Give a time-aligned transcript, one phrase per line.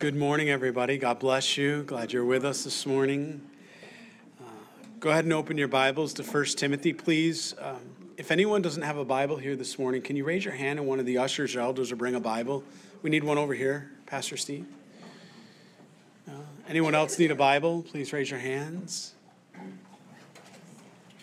[0.00, 0.96] Good morning, everybody.
[0.96, 1.82] God bless you.
[1.82, 3.40] Glad you're with us this morning.
[4.40, 4.44] Uh,
[5.00, 7.52] go ahead and open your Bibles to 1 Timothy, please.
[7.60, 7.80] Um,
[8.16, 10.86] if anyone doesn't have a Bible here this morning, can you raise your hand and
[10.86, 12.62] one of the ushers or elders will bring a Bible?
[13.02, 14.66] We need one over here, Pastor Steve.
[16.28, 16.34] Uh,
[16.68, 17.82] anyone else need a Bible?
[17.82, 19.14] Please raise your hands.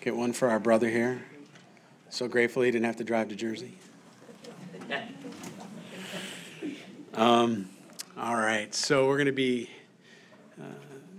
[0.02, 1.23] Get one for our brother here.
[2.10, 3.78] So grateful he didn't have to drive to Jersey.
[7.18, 7.70] Um,
[8.18, 9.70] all right, so we're going to be
[10.58, 10.63] uh,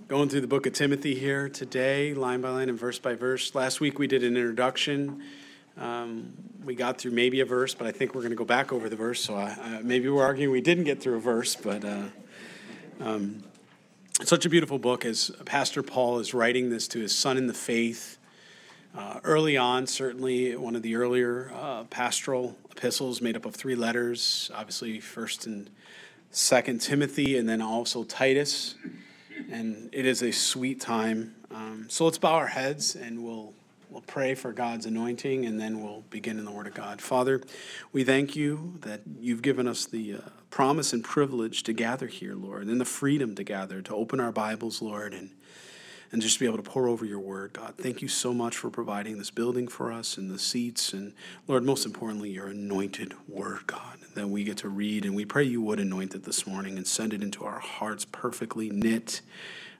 [0.08, 3.54] going through the book of Timothy here today, line by line and verse by verse.
[3.54, 5.22] Last week we did an introduction.
[5.76, 6.32] Um,
[6.64, 8.88] we got through maybe a verse, but I think we're going to go back over
[8.88, 9.20] the verse.
[9.20, 12.04] So I, maybe we're arguing we didn't get through a verse, but uh,
[13.00, 13.44] um,
[14.22, 17.54] such a beautiful book as Pastor Paul is writing this to his son in the
[17.54, 18.16] faith.
[18.96, 23.74] Uh, early on, certainly one of the earlier uh, pastoral epistles made up of three
[23.74, 25.68] letters, obviously, first and
[26.30, 28.74] Second Timothy, and then also Titus.
[29.50, 31.34] And it is a sweet time.
[31.50, 33.54] Um, so let's bow our heads and we'll
[33.90, 37.00] we'll pray for God's anointing, and then we'll begin in the Word of God.
[37.00, 37.40] Father,
[37.92, 40.18] we thank you that you've given us the uh,
[40.50, 44.32] promise and privilege to gather here, Lord, and the freedom to gather, to open our
[44.32, 45.30] Bibles, Lord, and
[46.12, 47.74] and just be able to pour over your word, God.
[47.76, 50.92] Thank you so much for providing this building for us and the seats.
[50.92, 51.12] And
[51.46, 55.04] Lord, most importantly, your anointed word, God, that we get to read.
[55.04, 58.04] And we pray you would anoint it this morning and send it into our hearts
[58.04, 59.20] perfectly knit.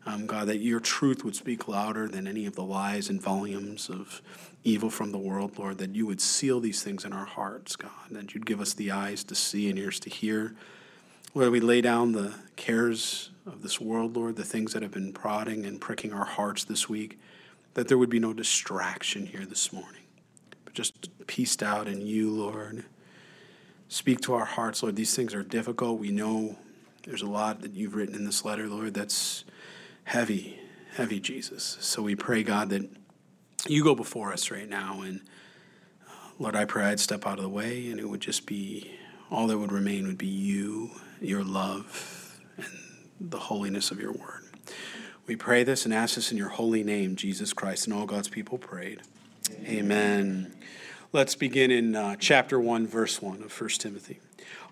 [0.05, 3.90] Um, God, that your truth would speak louder than any of the lies and volumes
[3.90, 4.22] of
[4.62, 7.90] evil from the world, Lord, that you would seal these things in our hearts, God,
[8.12, 10.55] that you'd give us the eyes to see and ears to hear.
[11.34, 15.12] Lord, we lay down the cares of this world, Lord, the things that have been
[15.12, 17.19] prodding and pricking our hearts this week,
[17.75, 20.02] that there would be no distraction here this morning,
[20.64, 22.84] but just pieced out in you, Lord.
[23.89, 24.97] Speak to our hearts, Lord.
[24.97, 26.00] These things are difficult.
[26.00, 26.56] We know
[27.05, 29.44] there's a lot that you've written in this letter, Lord, that's
[30.05, 30.58] heavy,
[30.97, 31.77] heavy, Jesus.
[31.80, 32.91] So we pray, God, that
[33.69, 35.02] you go before us right now.
[35.02, 35.20] And
[36.08, 38.92] uh, Lord, I pray I'd step out of the way and it would just be
[39.30, 40.90] all that would remain would be you,
[41.20, 42.67] your love, and
[43.20, 44.44] the holiness of your word.
[45.27, 48.28] We pray this and ask this in your holy name, Jesus Christ, and all God's
[48.28, 49.02] people prayed.
[49.64, 49.68] Amen.
[49.68, 50.56] Amen.
[51.12, 54.20] Let's begin in uh, chapter 1, verse 1 of 1 Timothy.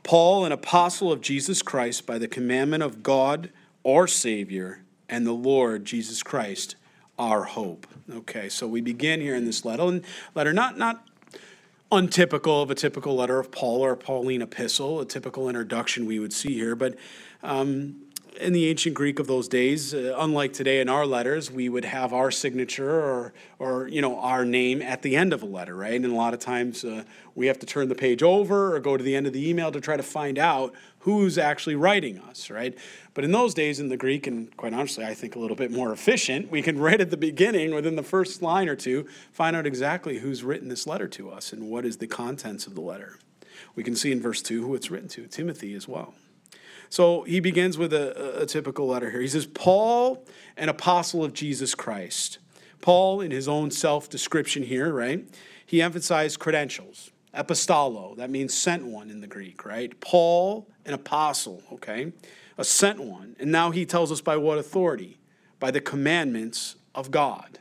[0.02, 3.50] Paul, an apostle of Jesus Christ, by the commandment of God,
[3.84, 6.76] our Savior, and the Lord Jesus Christ,
[7.18, 7.86] our hope.
[8.10, 10.00] Okay, so we begin here in this letter,
[10.34, 11.06] letter not, not
[11.90, 16.18] untypical of a typical letter of Paul or a Pauline epistle, a typical introduction we
[16.18, 16.96] would see here, but
[17.42, 18.03] um,
[18.36, 21.84] in the ancient Greek of those days, uh, unlike today in our letters, we would
[21.84, 25.74] have our signature or, or you know, our name at the end of a letter,
[25.74, 25.94] right?
[25.94, 28.96] And a lot of times uh, we have to turn the page over or go
[28.96, 32.50] to the end of the email to try to find out who's actually writing us,
[32.50, 32.76] right?
[33.12, 35.70] But in those days in the Greek, and quite honestly, I think a little bit
[35.70, 39.54] more efficient, we can right at the beginning, within the first line or two, find
[39.54, 42.80] out exactly who's written this letter to us and what is the contents of the
[42.80, 43.18] letter.
[43.76, 46.14] We can see in verse 2 who it's written to, Timothy as well.
[46.88, 49.20] So he begins with a, a typical letter here.
[49.20, 50.24] He says, Paul,
[50.56, 52.38] an apostle of Jesus Christ.
[52.80, 55.26] Paul, in his own self description here, right?
[55.64, 57.10] He emphasized credentials.
[57.32, 59.98] Apostolo, that means sent one in the Greek, right?
[60.00, 62.12] Paul, an apostle, okay?
[62.58, 63.34] A sent one.
[63.40, 65.18] And now he tells us by what authority?
[65.58, 67.58] By the commandments of God.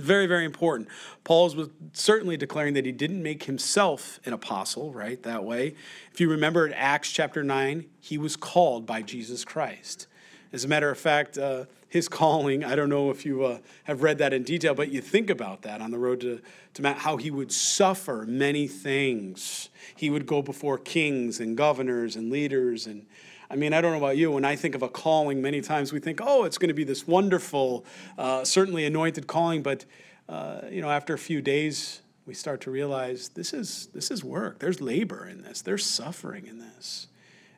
[0.00, 0.88] Very, very important.
[1.24, 5.22] Paul was certainly declaring that he didn't make himself an apostle, right?
[5.22, 5.74] That way.
[6.12, 10.06] If you remember in Acts chapter 9, he was called by Jesus Christ.
[10.52, 14.02] As a matter of fact, uh, his calling, I don't know if you uh, have
[14.02, 16.40] read that in detail, but you think about that on the road to,
[16.74, 19.68] to Mount, how he would suffer many things.
[19.94, 23.06] He would go before kings and governors and leaders and
[23.50, 24.30] I mean, I don't know about you.
[24.30, 26.84] When I think of a calling, many times we think, oh, it's going to be
[26.84, 27.84] this wonderful,
[28.16, 29.62] uh, certainly anointed calling.
[29.62, 29.84] But
[30.28, 34.22] uh, you know, after a few days, we start to realize this is this is
[34.22, 34.60] work.
[34.60, 35.62] There's labor in this.
[35.62, 37.08] There's suffering in this,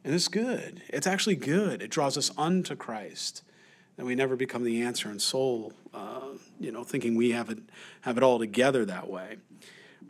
[0.02, 0.81] and it's good.
[0.88, 1.82] It's actually good.
[1.82, 3.43] It draws us unto Christ.
[3.99, 6.28] And we never become the answer in soul, uh,
[6.58, 7.58] you know, thinking we have it
[8.00, 9.37] have it all together that way.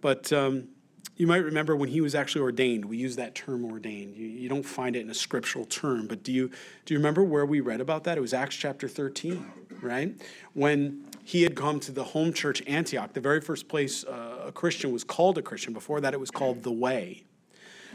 [0.00, 0.68] But um,
[1.16, 2.84] you might remember when he was actually ordained.
[2.84, 4.16] We use that term ordained.
[4.16, 6.50] You, you don't find it in a scriptural term, but do you
[6.84, 8.16] do you remember where we read about that?
[8.16, 10.14] It was Acts chapter 13, right?
[10.54, 14.52] When he had come to the home church Antioch, the very first place uh, a
[14.52, 15.72] Christian was called a Christian.
[15.72, 17.24] Before that, it was called the Way.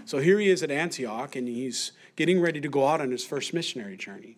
[0.05, 3.25] So here he is at Antioch, and he's getting ready to go out on his
[3.25, 4.37] first missionary journey.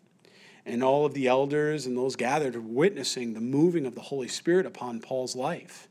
[0.65, 4.27] And all of the elders and those gathered are witnessing the moving of the Holy
[4.27, 5.87] Spirit upon Paul's life.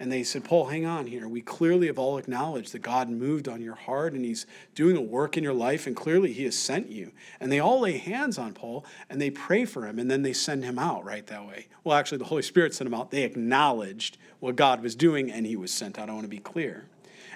[0.00, 1.28] And they said, Paul, hang on here.
[1.28, 5.02] We clearly have all acknowledged that God moved on your heart and he's doing a
[5.02, 7.12] work in your life, and clearly he has sent you.
[7.38, 10.32] And they all lay hands on Paul and they pray for him, and then they
[10.32, 11.68] send him out right that way.
[11.84, 13.10] Well, actually, the Holy Spirit sent him out.
[13.10, 16.08] They acknowledged what God was doing, and he was sent out.
[16.08, 16.86] I want to be clear.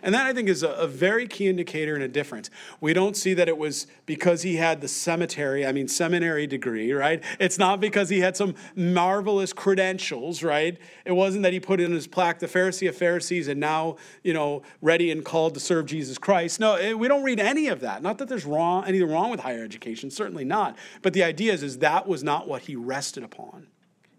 [0.05, 2.51] And that I think is a, a, very key indicator and a difference.
[2.79, 6.93] We don't see that it was because he had the cemetery, I mean, seminary degree,
[6.93, 7.25] right?
[7.41, 10.77] It's not because he had some marvelous credentials, right?
[11.07, 14.35] It wasn't that he put in his plaque, the Pharisee of Pharisees, and now, you
[14.35, 16.61] know, ready and called to serve Jesus Christ.
[16.61, 18.03] No, it, we don't read any of that.
[18.03, 20.77] Not that there's wrong, anything wrong with higher education, certainly not.
[21.01, 23.69] But the idea is, is that was not what he rested upon.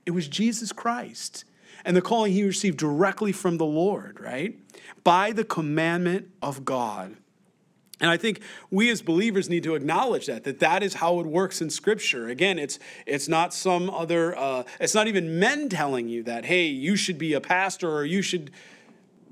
[0.07, 1.45] It was Jesus Christ
[1.85, 4.59] and the calling he received directly from the Lord, right?
[5.05, 7.15] By the commandment of God.
[8.01, 11.25] And I think we as believers need to acknowledge that that that is how it
[11.25, 12.27] works in Scripture.
[12.27, 14.37] Again, it's it's not some other.
[14.37, 16.43] Uh, it's not even men telling you that.
[16.45, 18.51] Hey, you should be a pastor or you should.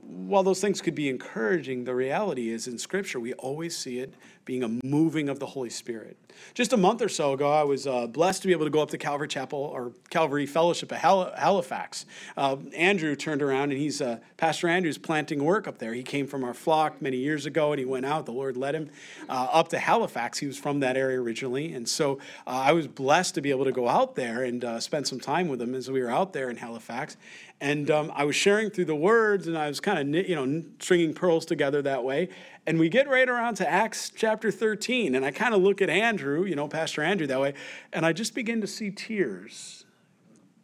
[0.02, 4.14] While those things could be encouraging, the reality is in Scripture we always see it
[4.46, 6.18] being a moving of the Holy Spirit.
[6.54, 8.82] Just a month or so ago, I was uh, blessed to be able to go
[8.82, 12.06] up to Calvary Chapel or Calvary Fellowship at Halifax.
[12.38, 15.94] Uh, Andrew turned around and he's, uh, Pastor Andrew's planting work up there.
[15.94, 18.26] He came from our flock many years ago and he went out.
[18.26, 18.90] The Lord led him
[19.30, 20.38] uh, up to Halifax.
[20.38, 21.74] He was from that area originally.
[21.74, 24.80] And so uh, I was blessed to be able to go out there and uh,
[24.80, 27.18] spend some time with him as we were out there in Halifax.
[27.62, 30.64] And um, I was sharing through the words and I was kind of, you know,
[30.80, 32.30] stringing pearls together that way.
[32.66, 35.16] And we get right around to Acts chapter 13.
[35.16, 37.54] And I kind of look at Andrew, you know, Pastor Andrew that way,
[37.92, 39.86] and I just begin to see tears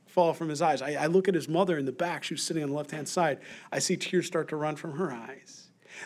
[0.07, 0.81] fall from his eyes.
[0.81, 2.24] I, I look at his mother in the back.
[2.24, 3.40] She was sitting on the left hand side.
[3.72, 5.59] I see tears start to run from her eyes.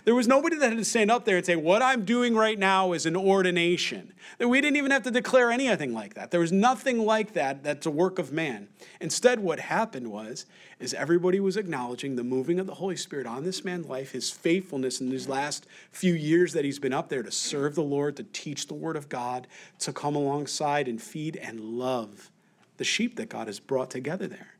[0.05, 2.57] There was nobody that had to stand up there and say, What I'm doing right
[2.57, 4.13] now is an ordination.
[4.37, 6.31] That we didn't even have to declare anything like that.
[6.31, 8.67] There was nothing like that that's a work of man.
[8.99, 10.45] Instead, what happened was,
[10.79, 14.29] is everybody was acknowledging the moving of the Holy Spirit on this man's life, his
[14.29, 18.17] faithfulness in these last few years that he's been up there to serve the Lord,
[18.17, 19.47] to teach the Word of God,
[19.79, 22.29] to come alongside and feed and love
[22.77, 24.52] the sheep that God has brought together there.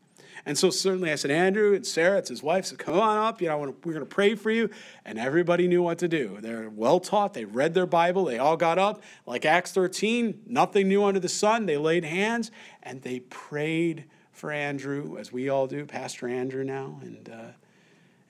[0.46, 3.42] And so certainly I said, Andrew and Sarah, it's his wife, said, come on up.
[3.42, 4.70] You know, we're going to pray for you.
[5.06, 6.38] And everybody knew what to do.
[6.42, 7.34] They're well taught.
[7.34, 8.26] They read their Bible.
[8.26, 9.02] They all got up.
[9.26, 11.66] Like Acts 13, nothing new under the sun.
[11.66, 12.52] They laid hands
[12.82, 17.00] and they prayed for Andrew, as we all do, Pastor Andrew now.
[17.02, 17.52] And uh,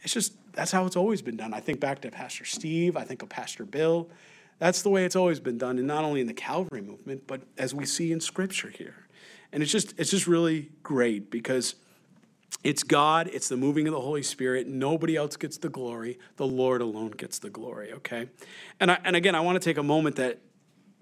[0.01, 1.53] it's just, that's how it's always been done.
[1.53, 2.95] I think back to Pastor Steve.
[2.95, 4.09] I think of Pastor Bill.
[4.59, 7.41] That's the way it's always been done, and not only in the Calvary movement, but
[7.57, 9.07] as we see in Scripture here.
[9.51, 11.75] And it's just, it's just really great because
[12.63, 14.67] it's God, it's the moving of the Holy Spirit.
[14.67, 16.19] Nobody else gets the glory.
[16.37, 18.29] The Lord alone gets the glory, okay?
[18.79, 20.39] And, I, and again, I want to take a moment that,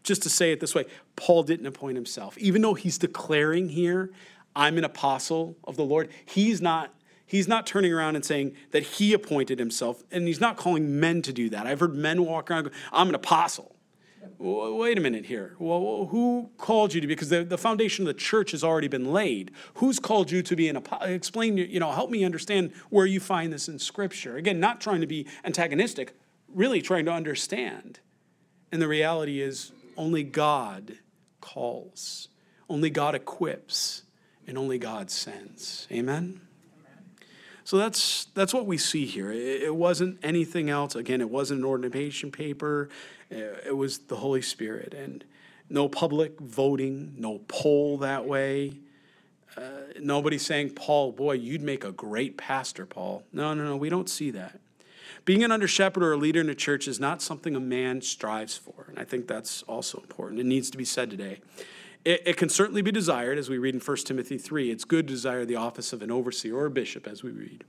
[0.04, 2.38] just to say it this way, Paul didn't appoint himself.
[2.38, 4.12] Even though he's declaring here,
[4.56, 6.94] I'm an apostle of the Lord, he's not.
[7.26, 11.22] He's not turning around and saying that he appointed himself, and he's not calling men
[11.22, 11.66] to do that.
[11.66, 13.74] I've heard men walk around, go, I'm an apostle
[14.38, 15.56] wait a minute here.
[15.60, 17.14] Well, who called you to be?
[17.14, 19.52] Because the, the foundation of the church has already been laid.
[19.76, 21.10] Who's called you to be an apostle?
[21.10, 24.38] Explain, you know, help me understand where you find this in Scripture.
[24.38, 26.14] Again, not trying to be antagonistic,
[26.48, 28.00] really trying to understand.
[28.72, 30.98] And the reality is, only God
[31.42, 32.30] calls,
[32.70, 34.04] only God equips,
[34.48, 35.88] and only God sends.
[35.92, 36.42] Amen?
[37.64, 39.32] So that's that's what we see here.
[39.32, 40.96] It, wasn't anything else.
[40.96, 42.90] Again, it wasn't an ordination paper.
[43.32, 45.24] It was the Holy Spirit, and
[45.70, 48.80] no public voting, no poll that way.
[49.56, 49.62] Uh,
[50.00, 53.24] nobody saying, Paul, boy, you'd make a great pastor, Paul.
[53.32, 54.60] No, no, no, we don't see that.
[55.24, 58.02] Being an under shepherd or a leader in a church is not something a man
[58.02, 58.86] strives for.
[58.90, 60.40] And I think that's also important.
[60.40, 61.42] It needs to be said today.
[62.04, 64.72] It, it, can certainly be desired, as we read in 1 Timothy 3.
[64.72, 67.64] It's good to desire the office of an overseer or a bishop, as we read.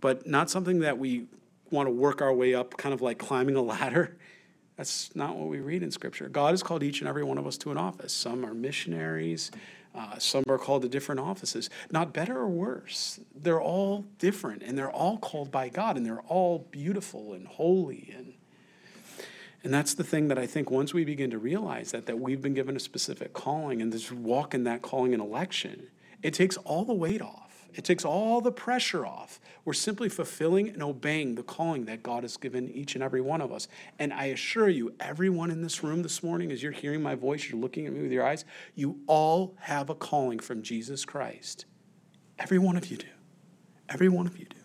[0.00, 1.26] But not something that we
[1.70, 4.16] want to work our way up, kind of like climbing a ladder.
[4.82, 6.28] That's not what we read in Scripture.
[6.28, 8.12] God has called each and every one of us to an office.
[8.12, 9.52] Some are missionaries,
[9.94, 11.70] uh, some are called to different offices.
[11.92, 13.20] Not better or worse.
[13.32, 18.12] They're all different, and they're all called by God, and they're all beautiful and holy.
[18.12, 18.32] And,
[19.62, 22.42] and that's the thing that I think once we begin to realize that, that we've
[22.42, 25.90] been given a specific calling and just walk in that calling and election,
[26.24, 27.41] it takes all the weight off.
[27.74, 29.40] It takes all the pressure off.
[29.64, 33.40] We're simply fulfilling and obeying the calling that God has given each and every one
[33.40, 33.68] of us.
[33.98, 37.48] And I assure you, everyone in this room this morning, as you're hearing my voice,
[37.48, 41.64] you're looking at me with your eyes, you all have a calling from Jesus Christ.
[42.38, 43.06] Every one of you do.
[43.88, 44.56] Every one of you do.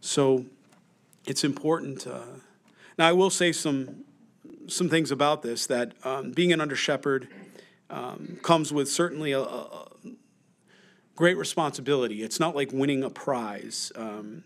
[0.00, 0.46] So
[1.26, 2.06] it's important.
[2.06, 2.22] Uh,
[2.98, 4.04] now, I will say some,
[4.68, 7.28] some things about this that um, being an under shepherd
[7.88, 9.88] um, comes with certainly a, a
[11.20, 12.22] great responsibility.
[12.22, 13.92] It's not like winning a prize.
[13.94, 14.42] Um,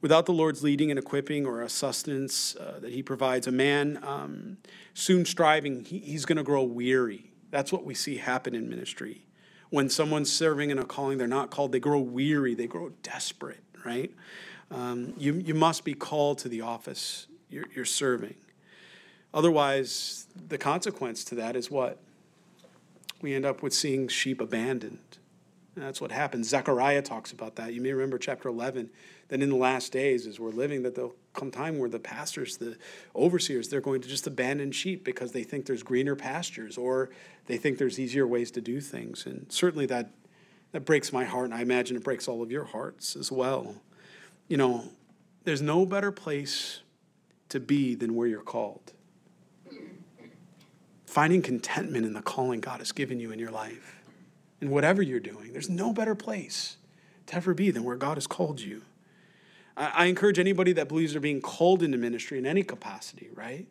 [0.00, 4.00] without the Lord's leading and equipping or a sustenance uh, that He provides, a man
[4.02, 4.56] um,
[4.92, 7.30] soon striving, he, he's going to grow weary.
[7.52, 9.24] That's what we see happen in ministry.
[9.68, 13.62] When someone's serving in a calling they're not called, they grow weary, they grow desperate,
[13.86, 14.12] right?
[14.72, 18.34] Um, you, you must be called to the office you're, you're serving.
[19.32, 22.00] Otherwise, the consequence to that is what?
[23.22, 25.18] We end up with seeing sheep abandoned.
[25.76, 26.48] That's what happens.
[26.48, 27.72] Zechariah talks about that.
[27.72, 28.90] You may remember chapter 11,
[29.28, 32.56] that in the last days, as we're living, that there'll come time where the pastors,
[32.56, 32.76] the
[33.14, 37.10] overseers, they're going to just abandon sheep because they think there's greener pastures or
[37.46, 39.26] they think there's easier ways to do things.
[39.26, 40.10] And certainly that,
[40.72, 43.76] that breaks my heart, and I imagine it breaks all of your hearts as well.
[44.48, 44.84] You know,
[45.44, 46.80] there's no better place
[47.50, 48.92] to be than where you're called.
[51.06, 53.99] Finding contentment in the calling God has given you in your life.
[54.60, 56.76] And whatever you're doing, there's no better place
[57.26, 58.82] to ever be than where God has called you.
[59.76, 63.66] I, I encourage anybody that believes they're being called into ministry in any capacity, right?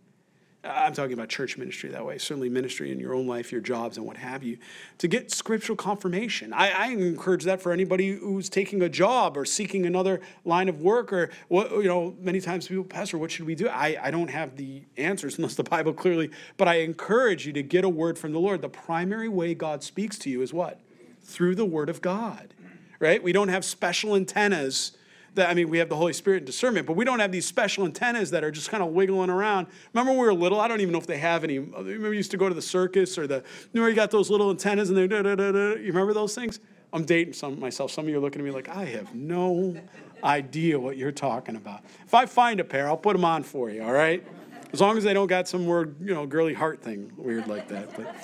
[0.62, 3.96] I'm talking about church ministry that way, certainly ministry in your own life, your jobs,
[3.96, 4.58] and what have you,
[4.98, 6.52] to get scriptural confirmation.
[6.52, 10.82] I, I, encourage that for anybody who's taking a job or seeking another line of
[10.82, 13.70] work, or what you know, many times people, Pastor, what should we do?
[13.70, 17.64] I, I don't have the answers unless the Bible clearly, but I encourage you to
[17.64, 18.62] get a word from the Lord.
[18.62, 20.82] The primary way God speaks to you is what?
[21.24, 22.54] Through the Word of God,
[23.00, 23.24] right?
[23.24, 24.92] We don't have special antennas
[25.36, 27.46] that, I mean, we have the Holy Spirit and discernment, but we don't have these
[27.46, 29.68] special antennas that are just kind of wiggling around.
[29.94, 30.60] Remember when we were little?
[30.60, 31.60] I don't even know if they have any.
[31.60, 33.44] Uh, remember, we used to go to the circus or the,
[33.74, 35.70] you know, you got those little antennas and they, da, da, da, da.
[35.76, 36.60] you remember those things?
[36.92, 37.92] I'm dating some myself.
[37.92, 39.80] Some of you are looking at me like, I have no
[40.24, 41.82] idea what you're talking about.
[42.06, 44.26] If I find a pair, I'll put them on for you, all right?
[44.74, 47.68] As long as they don't got some weird, you know, girly heart thing weird like
[47.70, 47.96] that.
[47.96, 48.16] But,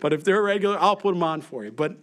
[0.00, 1.70] but if they're regular, I'll put them on for you.
[1.70, 1.96] But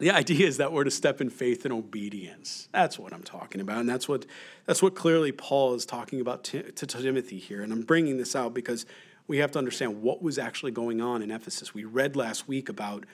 [0.00, 2.68] the idea is that we're to step in faith and obedience.
[2.72, 3.78] That's what I'm talking about.
[3.78, 4.26] And that's what,
[4.66, 7.62] that's what clearly Paul is talking about to, to Timothy here.
[7.62, 8.86] And I'm bringing this out because
[9.28, 11.74] we have to understand what was actually going on in Ephesus.
[11.74, 13.04] We read last week about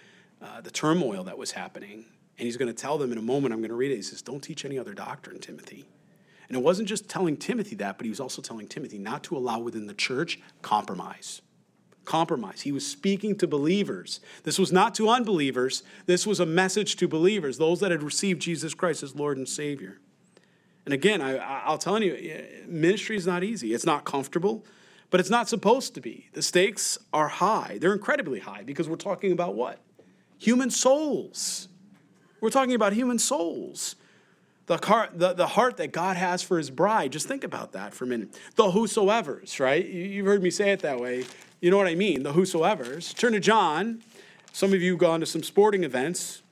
[0.41, 2.07] uh, the turmoil that was happening.
[2.39, 3.97] And he's going to tell them in a moment, I'm going to read it.
[3.97, 5.87] He says, Don't teach any other doctrine, Timothy.
[6.49, 9.37] And it wasn't just telling Timothy that, but he was also telling Timothy not to
[9.37, 11.43] allow within the church compromise
[12.07, 12.63] compromise.
[12.63, 14.21] He was speaking to believers.
[14.45, 18.41] This was not to unbelievers, this was a message to believers, those that had received
[18.41, 19.99] Jesus Christ as Lord and Savior.
[20.87, 23.75] And again, I, will tell you, eh, ministry is not easy.
[23.75, 24.65] It's not comfortable,
[25.11, 26.29] but it's not supposed to be.
[26.33, 27.79] The stakes are high.
[27.81, 29.81] They're incredibly high because we're talking about what?
[30.39, 31.69] Human souls.
[32.41, 33.97] We're talking about human souls.
[34.67, 37.13] The heart, the, the heart that God has for his bride.
[37.13, 38.39] Just think about that for a minute.
[38.55, 39.85] The whosoever's, right?
[39.85, 41.25] You've heard me say it that way.
[41.61, 43.15] You know what I mean, the whosoever's.
[43.15, 44.03] Turn to John.
[44.53, 46.43] Some of you have gone to some sporting events.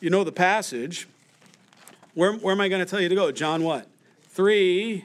[0.00, 1.08] You know the passage.
[2.14, 3.32] Where, where am I going to tell you to go?
[3.32, 3.88] John what?
[4.28, 5.04] 3,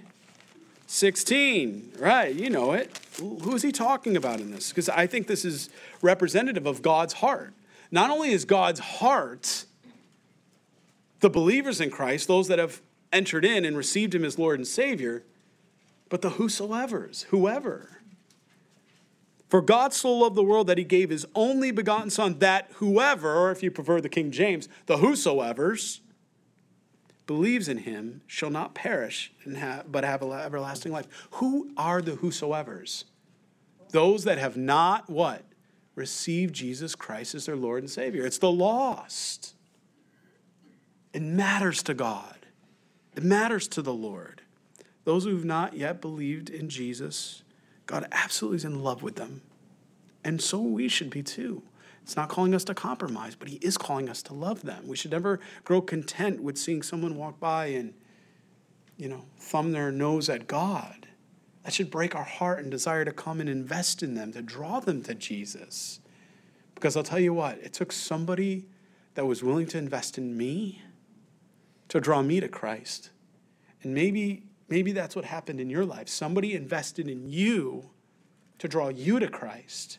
[0.88, 1.94] 16.
[1.98, 3.00] Right, you know it.
[3.20, 4.70] Who is he talking about in this?
[4.70, 5.70] Because I think this is
[6.02, 7.54] representative of God's heart.
[7.92, 9.66] Not only is God's heart
[11.20, 14.68] the believers in Christ, those that have entered in and received him as Lord and
[14.68, 15.24] Savior,
[16.10, 18.02] but the whosoever's, whoever.
[19.54, 23.36] For God so loved the world that he gave his only begotten Son, that whoever,
[23.36, 26.02] or if you prefer the King James, the whosoever's,
[27.28, 31.08] believes in him shall not perish have, but have everlasting life.
[31.34, 33.06] Who are the whosoever's?
[33.92, 35.44] Those that have not what?
[35.94, 38.26] Received Jesus Christ as their Lord and Savior.
[38.26, 39.54] It's the lost.
[41.14, 42.48] It matters to God.
[43.16, 44.42] It matters to the Lord.
[45.04, 47.43] Those who have not yet believed in Jesus
[47.86, 49.42] God absolutely is in love with them.
[50.24, 51.63] And so we should be too.
[52.02, 54.88] It's not calling us to compromise, but He is calling us to love them.
[54.88, 57.94] We should never grow content with seeing someone walk by and,
[58.98, 61.08] you know, thumb their nose at God.
[61.63, 64.82] That should break our heart and desire to come and invest in them, to draw
[64.82, 66.02] them to Jesus.
[66.75, 68.66] Because I'll tell you what, it took somebody
[69.16, 70.82] that was willing to invest in me
[71.88, 73.12] to draw me to Christ.
[73.82, 76.08] And maybe Maybe that's what happened in your life.
[76.08, 77.89] Somebody invested in you
[78.60, 79.98] to draw you to Christ.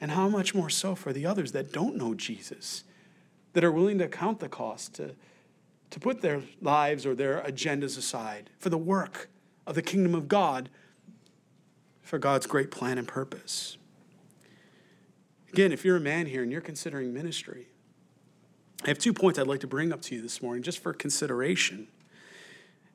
[0.00, 2.84] And how much more so for the others that don't know Jesus,
[3.54, 5.14] that are willing to count the cost, to,
[5.90, 9.30] to put their lives or their agendas aside for the work
[9.66, 10.68] of the kingdom of God,
[12.02, 13.78] for God's great plan and purpose.
[15.50, 17.68] Again, if you're a man here and you're considering ministry,
[18.84, 20.92] I have two points I'd like to bring up to you this morning just for
[20.92, 21.88] consideration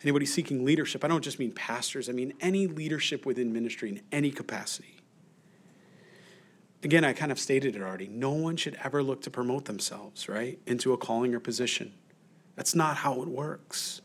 [0.03, 4.01] anybody seeking leadership, I don't just mean pastors, I mean any leadership within ministry in
[4.12, 4.98] any capacity.
[6.84, 8.08] Again, I kind of stated it already.
[8.08, 11.93] No one should ever look to promote themselves, right, into a calling or position.
[12.55, 14.01] That's not how it works.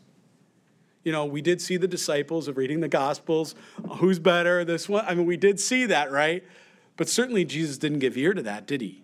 [1.03, 3.55] You know, we did see the disciples of reading the Gospels.
[3.97, 4.65] Who's better?
[4.65, 5.05] This one?
[5.07, 6.43] I mean, we did see that, right?
[6.97, 9.03] But certainly Jesus didn't give ear to that, did he?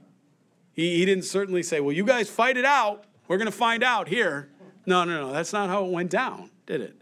[0.74, 3.06] He, he didn't certainly say, well, you guys fight it out.
[3.28, 4.50] We're going to find out here.
[4.86, 5.32] No, no, no.
[5.32, 7.02] That's not how it went down, did it?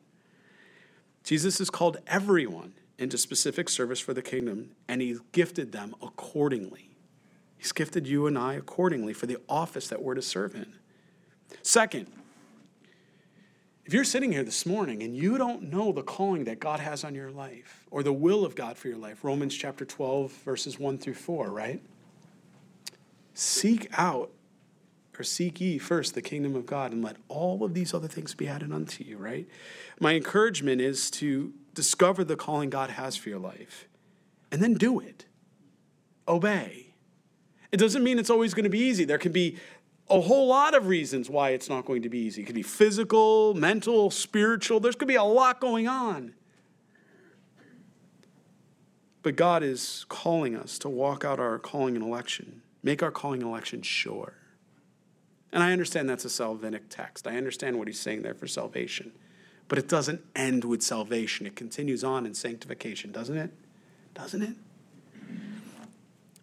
[1.23, 6.89] Jesus has called everyone into specific service for the kingdom, and he's gifted them accordingly.
[7.57, 10.73] He's gifted you and I accordingly for the office that we're to serve in.
[11.61, 12.07] Second,
[13.85, 17.03] if you're sitting here this morning and you don't know the calling that God has
[17.03, 20.79] on your life or the will of God for your life, Romans chapter 12, verses
[20.79, 21.81] 1 through 4, right?
[23.33, 24.31] Seek out
[25.21, 28.33] or seek ye first the kingdom of God and let all of these other things
[28.33, 29.47] be added unto you, right?
[29.99, 33.87] My encouragement is to discover the calling God has for your life
[34.51, 35.25] and then do it.
[36.27, 36.95] Obey.
[37.71, 39.05] It doesn't mean it's always going to be easy.
[39.05, 39.57] There can be
[40.09, 42.41] a whole lot of reasons why it's not going to be easy.
[42.41, 44.79] It could be physical, mental, spiritual.
[44.79, 46.33] There's going to be a lot going on.
[49.21, 53.43] But God is calling us to walk out our calling and election, make our calling
[53.43, 54.40] and election sure.
[55.53, 57.27] And I understand that's a salvific text.
[57.27, 59.11] I understand what he's saying there for salvation.
[59.67, 61.45] But it doesn't end with salvation.
[61.45, 63.51] It continues on in sanctification, doesn't it?
[64.13, 64.55] Doesn't it?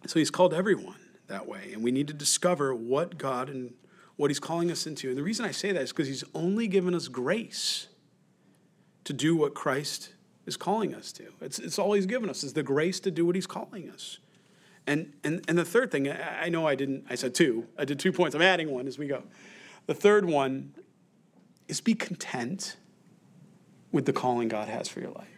[0.07, 1.71] So he's called everyone that way.
[1.73, 3.73] And we need to discover what God and
[4.19, 5.09] what He's calling us into.
[5.09, 7.87] And the reason I say that is because He's only given us grace
[9.05, 10.11] to do what Christ
[10.45, 11.25] is calling us to.
[11.41, 14.19] It's, it's all He's given us is the grace to do what He's calling us.
[14.89, 17.67] And, and, and the third thing, I know I didn't, I said two.
[17.79, 18.35] I did two points.
[18.35, 19.23] I'm adding one as we go.
[19.87, 20.73] The third one
[21.69, 22.77] is be content
[23.93, 25.29] with the calling God has for your life.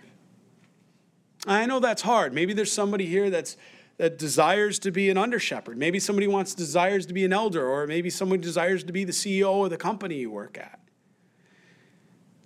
[1.49, 2.33] I know that's hard.
[2.33, 3.57] Maybe there's somebody here that's
[3.97, 5.76] that desires to be an under shepherd.
[5.76, 9.12] Maybe somebody wants desires to be an elder, or maybe someone desires to be the
[9.12, 10.80] CEO of the company you work at.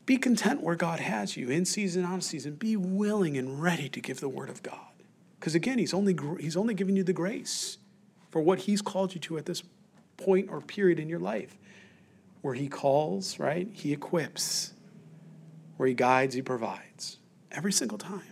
[0.04, 2.56] Be content where God has you, in season, out of season.
[2.56, 4.93] Be willing and ready to give the word of God.
[5.44, 7.76] Because again, he's only, he's only giving you the grace
[8.30, 9.62] for what He's called you to at this
[10.16, 11.58] point or period in your life.
[12.40, 13.68] Where He calls, right?
[13.70, 14.72] He equips.
[15.76, 17.18] Where He guides, He provides.
[17.52, 18.22] Every single time.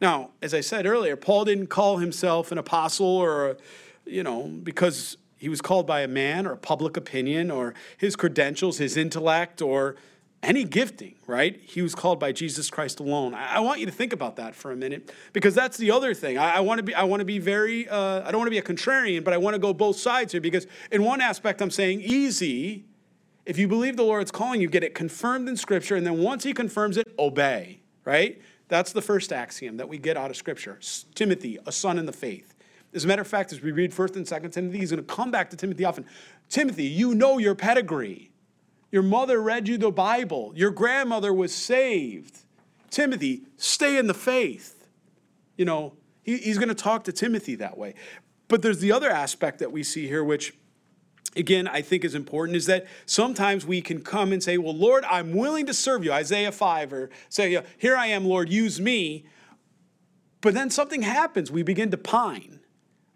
[0.00, 3.58] Now, as I said earlier, Paul didn't call himself an apostle or,
[4.06, 8.78] you know, because he was called by a man or public opinion or his credentials,
[8.78, 9.96] his intellect, or
[10.42, 11.60] any gifting, right?
[11.60, 13.34] He was called by Jesus Christ alone.
[13.34, 16.38] I, want you to think about that for a minute because that's the other thing.
[16.38, 16.94] I, I want to be.
[16.94, 17.88] I want to be very.
[17.88, 20.32] Uh, I don't want to be a contrarian, but I want to go both sides
[20.32, 22.84] here because in one aspect I'm saying easy.
[23.46, 26.44] If you believe the Lord's calling you, get it confirmed in Scripture, and then once
[26.44, 27.80] He confirms it, obey.
[28.04, 28.40] Right?
[28.68, 30.78] That's the first axiom that we get out of Scripture.
[31.14, 32.54] Timothy, a son in the faith.
[32.94, 35.14] As a matter of fact, as we read 1st and 2nd Timothy, he's going to
[35.14, 36.06] come back to Timothy often.
[36.48, 38.30] Timothy, you know your pedigree.
[38.90, 40.52] Your mother read you the Bible.
[40.54, 42.38] Your grandmother was saved.
[42.90, 44.88] Timothy, stay in the faith.
[45.56, 47.94] You know, he, he's going to talk to Timothy that way.
[48.48, 50.54] But there's the other aspect that we see here, which
[51.36, 55.04] again, I think is important is that sometimes we can come and say, Well, Lord,
[55.04, 59.26] I'm willing to serve you, Isaiah 5, or say, Here I am, Lord, use me.
[60.40, 61.50] But then something happens.
[61.50, 62.57] We begin to pine,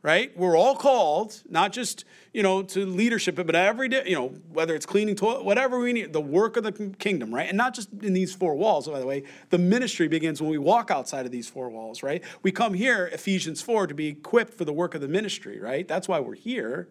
[0.02, 0.36] right?
[0.36, 4.74] We're all called, not just, you know, to leadership, but every day, you know, whether
[4.74, 7.48] it's cleaning toilet, whatever we need, the work of the kingdom, right?
[7.48, 9.22] And not just in these four walls, by the way.
[9.50, 12.22] The ministry begins when we walk outside of these four walls, right?
[12.42, 15.86] We come here, Ephesians 4, to be equipped for the work of the ministry, right?
[15.86, 16.88] That's why we're here.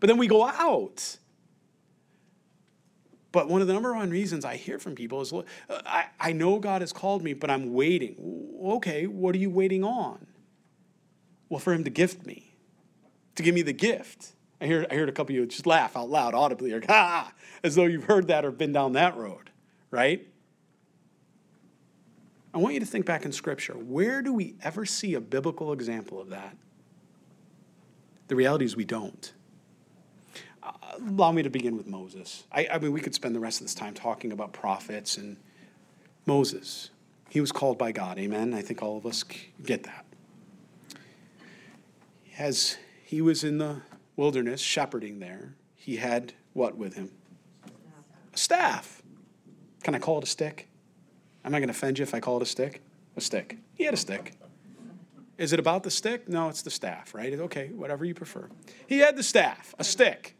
[0.00, 1.18] But then we go out.
[3.30, 6.32] But one of the number one reasons I hear from people is uh, I, I
[6.32, 8.16] know God has called me, but I'm waiting.
[8.64, 10.26] Okay, what are you waiting on?
[11.48, 12.47] Well, for Him to gift me,
[13.38, 14.32] to give me the gift.
[14.60, 17.32] I heard, I heard a couple of you just laugh out loud audibly, or ah,
[17.64, 19.50] as though you've heard that or been down that road,
[19.90, 20.26] right?
[22.52, 23.74] I want you to think back in Scripture.
[23.74, 26.56] Where do we ever see a biblical example of that?
[28.26, 29.32] The reality is we don't
[31.06, 32.44] allow me to begin with Moses.
[32.52, 35.36] I, I mean, we could spend the rest of this time talking about prophets and
[36.26, 36.90] Moses.
[37.30, 38.54] He was called by God, amen?
[38.54, 39.24] I think all of us
[39.64, 40.04] get that.
[42.38, 42.76] As
[43.08, 43.80] he was in the
[44.16, 47.10] wilderness shepherding there, he had what with him?
[48.34, 49.00] A staff.
[49.82, 50.68] Can I call it a stick?
[51.42, 52.82] Am I going to offend you if I call it a stick?
[53.16, 53.56] A stick.
[53.72, 54.34] He had a stick.
[55.38, 56.28] Is it about the stick?
[56.28, 57.32] No, it's the staff, right?
[57.32, 58.50] Okay, whatever you prefer.
[58.86, 60.36] He had the staff, a stick.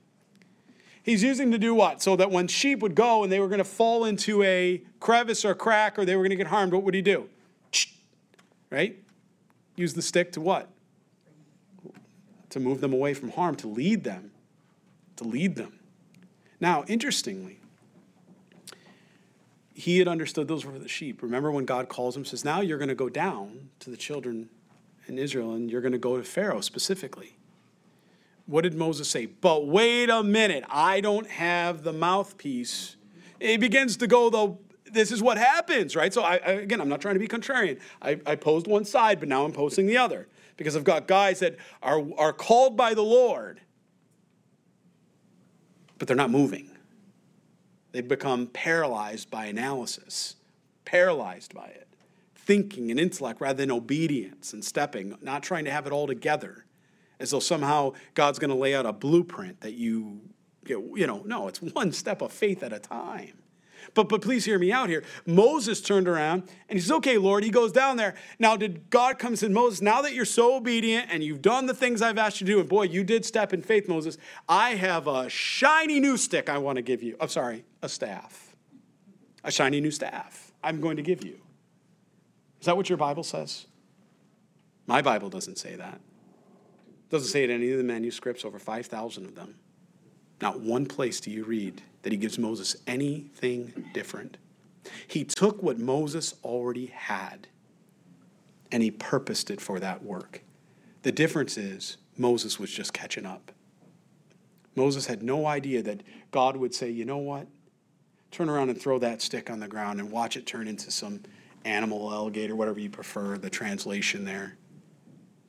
[1.02, 2.02] He's using to do what?
[2.02, 5.42] So that when sheep would go and they were going to fall into a crevice
[5.42, 7.30] or a crack or they were going to get harmed, what would he do?
[8.68, 9.02] Right?
[9.74, 10.68] Use the stick to what?
[12.58, 14.30] To move them away from harm, to lead them,
[15.16, 15.78] to lead them.
[16.60, 17.60] Now, interestingly,
[19.74, 21.22] he had understood those were the sheep.
[21.22, 24.48] Remember when God calls him, says, Now you're going to go down to the children
[25.06, 27.36] in Israel and you're going to go to Pharaoh specifically.
[28.46, 29.26] What did Moses say?
[29.26, 32.96] But wait a minute, I don't have the mouthpiece.
[33.38, 34.58] It begins to go, though,
[34.90, 36.12] this is what happens, right?
[36.12, 37.78] So, I, again, I'm not trying to be contrarian.
[38.02, 40.26] I, I posed one side, but now I'm posting the other
[40.58, 43.60] because I've got guys that are, are called by the Lord,
[45.96, 46.68] but they're not moving.
[47.92, 50.36] They've become paralyzed by analysis,
[50.84, 51.88] paralyzed by it,
[52.34, 56.66] thinking and intellect rather than obedience and stepping, not trying to have it all together
[57.20, 60.20] as though somehow God's going to lay out a blueprint that you,
[60.66, 63.38] you know, no, it's one step of faith at a time.
[63.94, 65.02] But, but please hear me out here.
[65.26, 67.44] Moses turned around and he says, Okay, Lord.
[67.44, 68.14] He goes down there.
[68.38, 71.74] Now, did God come and Moses, now that you're so obedient and you've done the
[71.74, 74.70] things I've asked you to do, and boy, you did step in faith, Moses, I
[74.70, 77.16] have a shiny new stick I want to give you.
[77.20, 78.56] I'm sorry, a staff.
[79.44, 81.38] A shiny new staff I'm going to give you.
[82.60, 83.66] Is that what your Bible says?
[84.86, 85.94] My Bible doesn't say that.
[85.94, 89.54] It doesn't say it in any of the manuscripts, over 5,000 of them.
[90.40, 94.36] Not one place do you read that he gives Moses anything different.
[95.06, 97.48] He took what Moses already had
[98.70, 100.42] and he purposed it for that work.
[101.02, 103.52] The difference is Moses was just catching up.
[104.74, 107.46] Moses had no idea that God would say, you know what?
[108.30, 111.20] Turn around and throw that stick on the ground and watch it turn into some
[111.64, 114.56] animal, alligator, whatever you prefer, the translation there.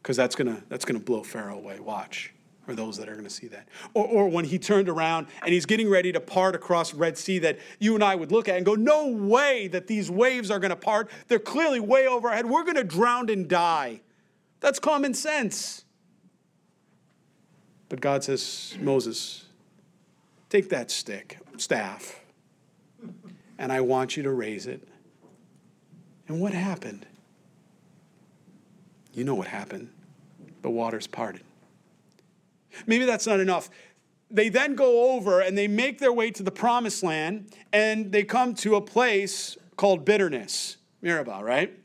[0.02, 1.80] Because that's going to that's gonna blow Pharaoh away.
[1.80, 2.34] Watch
[2.70, 3.68] or those that are going to see that.
[3.94, 7.40] Or, or when he turned around and he's getting ready to part across Red Sea,
[7.40, 10.60] that you and I would look at and go, No way that these waves are
[10.60, 11.10] going to part.
[11.28, 12.46] They're clearly way over our head.
[12.46, 14.02] We're going to drown and die.
[14.60, 15.86] That's common sense.
[17.90, 19.46] But God says, Moses,
[20.50, 22.22] take that stick, staff,
[23.58, 24.88] and I want you to raise it.
[26.28, 27.08] And what happened?
[29.14, 29.90] You know what happened.
[30.62, 31.42] The waters parted.
[32.88, 33.70] Maybe that's not enough.
[34.32, 38.24] They then go over and they make their way to the promised land and they
[38.24, 41.76] come to a place called bitterness, Meribah, right?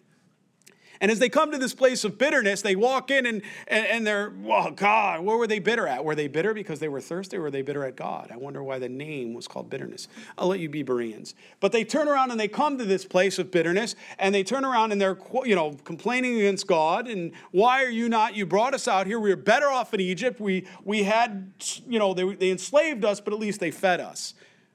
[1.01, 4.07] And as they come to this place of bitterness, they walk in and, and, and
[4.07, 6.05] they're, well, God, where were they bitter at?
[6.05, 8.31] Were they bitter because they were thirsty or were they bitter at God?
[8.33, 10.09] I wonder why the name was called bitterness.
[10.39, 11.35] I'll let you be Bereans.
[11.61, 14.65] But they turn around and they come to this place of bitterness and they turn
[14.65, 17.09] around and they're, you know, complaining against God.
[17.09, 18.37] And why are you not?
[18.37, 19.19] You brought us out here.
[19.19, 20.41] We were better off in Egypt.
[20.41, 21.53] We, we had,
[21.89, 24.35] you know, they, they enslaved us, but at least they fed us.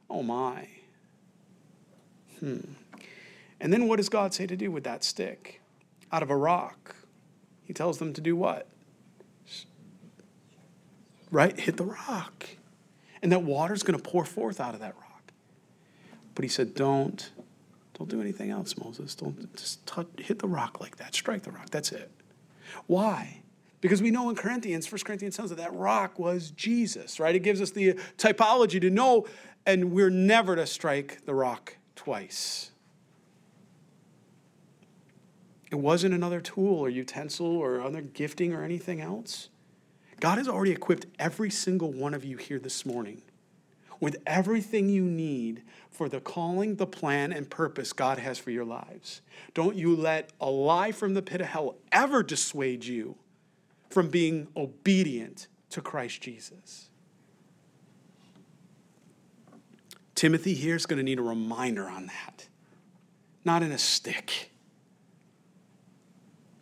[0.09, 0.67] Oh, my.
[2.39, 2.59] Hmm.
[3.61, 5.58] And then what does God say to do with that stick?
[6.11, 6.95] Out of a rock.
[7.63, 8.67] He tells them to do what?
[11.31, 11.59] Right?
[11.59, 12.47] Hit the rock.
[13.21, 15.31] And that water's going to pour forth out of that rock.
[16.35, 17.29] But he said, don't,
[17.97, 19.13] don't do anything else, Moses.
[19.13, 21.13] Don't just touch, hit the rock like that.
[21.13, 21.69] Strike the rock.
[21.69, 22.09] That's it.
[22.87, 23.41] Why?
[23.81, 27.35] Because we know in Corinthians, 1 Corinthians tells us that that rock was Jesus, right?
[27.35, 29.25] It gives us the typology to know,
[29.65, 32.71] and we're never to strike the rock twice.
[35.71, 39.49] It wasn't another tool or utensil or other gifting or anything else.
[40.19, 43.21] God has already equipped every single one of you here this morning
[43.99, 48.65] with everything you need for the calling, the plan, and purpose God has for your
[48.65, 49.21] lives.
[49.53, 53.17] Don't you let a lie from the pit of hell ever dissuade you
[53.89, 56.89] from being obedient to Christ Jesus.
[60.15, 62.47] Timothy here is going to need a reminder on that,
[63.45, 64.51] not in a stick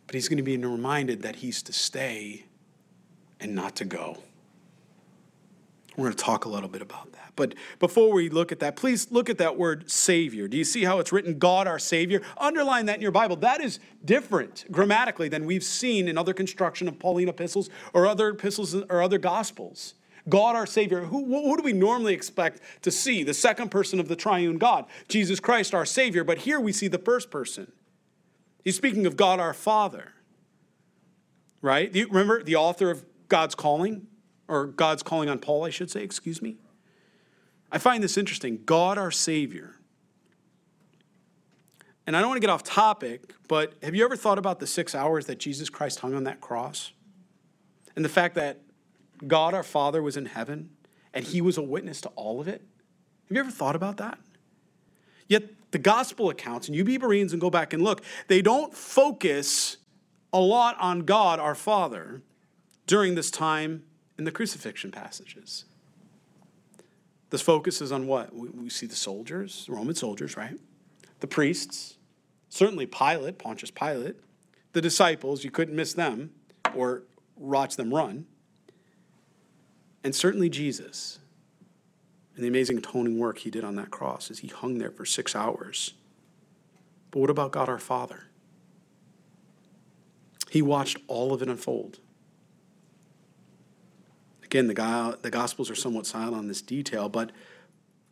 [0.08, 2.46] but he's going to be reminded that he's to stay
[3.40, 4.16] and not to go.
[5.96, 7.32] We're going to talk a little bit about that.
[7.36, 10.48] But before we look at that, please look at that word Savior.
[10.48, 12.22] Do you see how it's written, God our Savior?
[12.38, 13.36] Underline that in your Bible.
[13.36, 18.30] That is different grammatically than we've seen in other construction of Pauline epistles or other
[18.30, 19.92] epistles or other gospels.
[20.26, 21.02] God our Savior.
[21.02, 23.24] Who, who do we normally expect to see?
[23.24, 26.24] The second person of the triune God, Jesus Christ our Savior.
[26.24, 27.70] But here we see the first person.
[28.68, 30.12] He's speaking of God our Father,
[31.62, 31.90] right?
[31.90, 34.08] Do you remember the author of God's calling,
[34.46, 36.58] or God's calling on Paul, I should say, excuse me?
[37.72, 38.60] I find this interesting.
[38.66, 39.76] God our Savior.
[42.06, 44.66] And I don't want to get off topic, but have you ever thought about the
[44.66, 46.92] six hours that Jesus Christ hung on that cross?
[47.96, 48.60] And the fact that
[49.26, 50.68] God our Father was in heaven
[51.14, 52.60] and he was a witness to all of it?
[53.28, 54.18] Have you ever thought about that?
[55.26, 58.74] Yet the gospel accounts, and you be Bereans and go back and look, they don't
[58.74, 59.76] focus
[60.32, 62.22] a lot on God our Father.
[62.86, 63.82] during this time
[64.16, 65.66] in the crucifixion passages.
[67.30, 68.34] This focus is on what?
[68.34, 70.58] We, see the soldiers, the Roman soldiers, right?
[71.20, 71.98] The priests,
[72.48, 74.16] certainly Pilate, Pontius Pilate,
[74.72, 76.30] the disciples, you couldn't miss them
[76.74, 77.02] or
[77.36, 78.26] watch them run,
[80.02, 81.18] and certainly Jesus
[82.38, 85.04] and the amazing atoning work he did on that cross as he hung there for
[85.04, 85.94] six hours.
[87.10, 88.26] But what about God our Father?
[90.48, 91.98] He watched all of it unfold.
[94.44, 97.32] Again, the, the Gospels are somewhat silent on this detail, but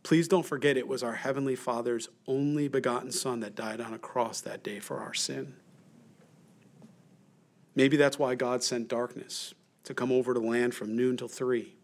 [0.02, 3.98] please don't forget it was our Heavenly Father's only begotten Son that died on a
[3.98, 5.54] cross that day for our sin.
[7.76, 11.75] Maybe that's why God sent darkness to come over the land from noon till three,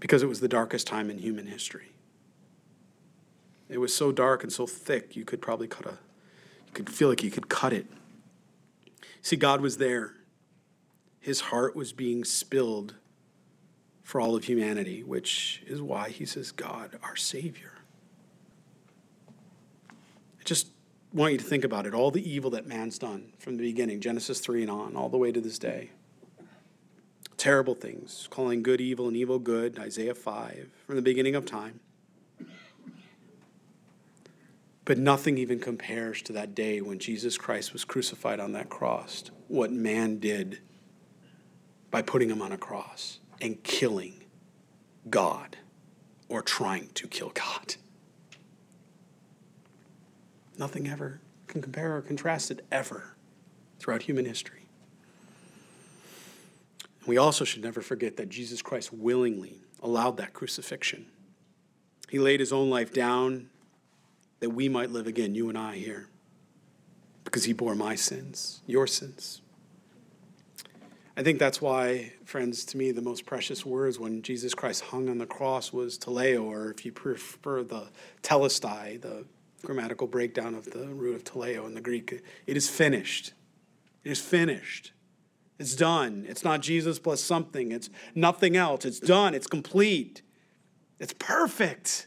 [0.00, 1.92] because it was the darkest time in human history.
[3.68, 5.98] It was so dark and so thick, you could probably cut a,
[6.66, 7.86] you could feel like you could cut it.
[9.22, 10.16] See, God was there
[11.26, 12.94] his heart was being spilled
[14.04, 17.72] for all of humanity, which is why he says, God, our Savior.
[19.90, 20.68] I just
[21.12, 24.00] want you to think about it all the evil that man's done from the beginning,
[24.00, 25.90] Genesis 3 and on, all the way to this day.
[27.36, 31.80] Terrible things, calling good evil and evil good, Isaiah 5, from the beginning of time.
[34.86, 39.24] But nothing even compares to that day when Jesus Christ was crucified on that cross,
[39.48, 40.60] what man did
[41.90, 44.24] by putting him on a cross and killing
[45.10, 45.56] God
[46.28, 47.76] or trying to kill God.
[50.58, 53.16] Nothing ever can compare or contrast it ever
[53.78, 54.65] throughout human history.
[57.06, 61.06] We also should never forget that Jesus Christ willingly allowed that crucifixion.
[62.08, 63.50] He laid his own life down
[64.40, 66.08] that we might live again, you and I here,
[67.24, 69.40] because he bore my sins, your sins.
[71.16, 75.08] I think that's why, friends, to me, the most precious words when Jesus Christ hung
[75.08, 77.88] on the cross was teleo, or if you prefer the
[78.22, 79.24] telestai, the
[79.64, 82.22] grammatical breakdown of the root of teleo in the Greek.
[82.46, 83.32] It is finished.
[84.04, 84.92] It is finished.
[85.58, 86.26] It's done.
[86.28, 87.72] It's not Jesus plus something.
[87.72, 88.84] It's nothing else.
[88.84, 89.34] It's done.
[89.34, 90.22] It's complete.
[90.98, 92.06] It's perfect.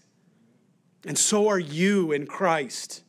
[1.05, 3.03] And so are you in Christ.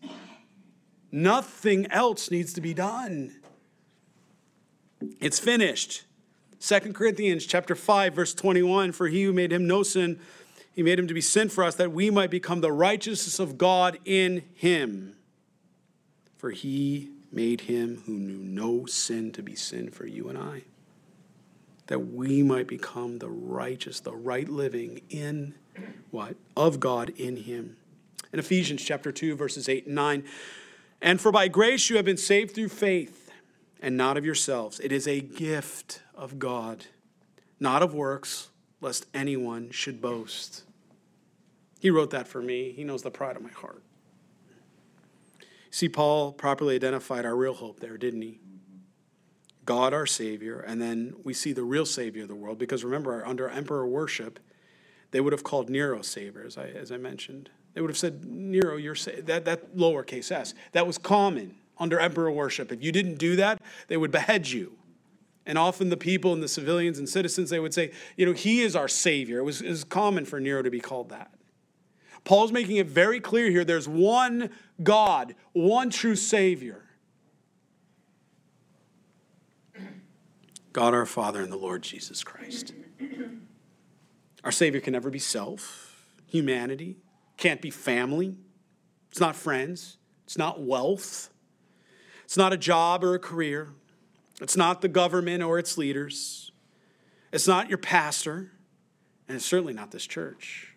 [1.13, 3.37] Nothing else needs to be done.
[5.21, 6.05] It's finished.
[6.61, 10.21] 2 Corinthians chapter 5 verse 21 for he who made him no sin
[10.73, 13.59] he made him to be sin for us that we might become the righteousness of
[13.59, 15.17] God in him.
[16.37, 20.65] For he made him who knew no sin to be sin for you and I
[21.91, 25.53] that we might become the righteous, the right living in
[26.13, 26.37] what?
[26.57, 27.77] Of God in him.
[28.33, 30.25] In Ephesians chapter 2 verses 8 and 9,
[31.03, 33.33] and for by grace you have been saved through faith
[33.83, 34.79] and not of yourselves.
[34.79, 36.87] It is a gift of God,
[37.59, 40.63] not of works, lest anyone should boast.
[41.81, 42.71] He wrote that for me.
[42.71, 43.83] He knows the pride of my heart.
[45.71, 48.41] See, Paul properly identified our real hope there, didn't he?
[49.65, 53.25] God, our Savior, and then we see the real Savior of the world, because remember,
[53.25, 54.41] under emperor worship,
[55.13, 57.51] they would have called Nero Savior, as I, as I mentioned.
[57.75, 59.13] They would have said, Nero, you're sa-.
[59.25, 60.55] that, that lowercase s.
[60.73, 62.73] That was common under emperor worship.
[62.73, 64.77] If you didn't do that, they would behead you.
[65.47, 68.63] And often the people and the civilians and citizens, they would say, you know, he
[68.63, 69.39] is our savior.
[69.39, 71.33] It was, it was common for Nero to be called that.
[72.25, 74.51] Paul's making it very clear here there's one
[74.83, 76.85] God, one true Savior.
[80.73, 82.73] God our Father and the Lord Jesus Christ.
[84.45, 86.97] Our Savior can never be self, humanity,
[87.37, 88.37] can't be family,
[89.11, 91.31] it's not friends, it's not wealth,
[92.25, 93.71] it's not a job or a career.
[94.41, 96.51] It's not the government or its leaders.
[97.33, 98.53] It's not your pastor.
[99.29, 100.70] And it's certainly not this church.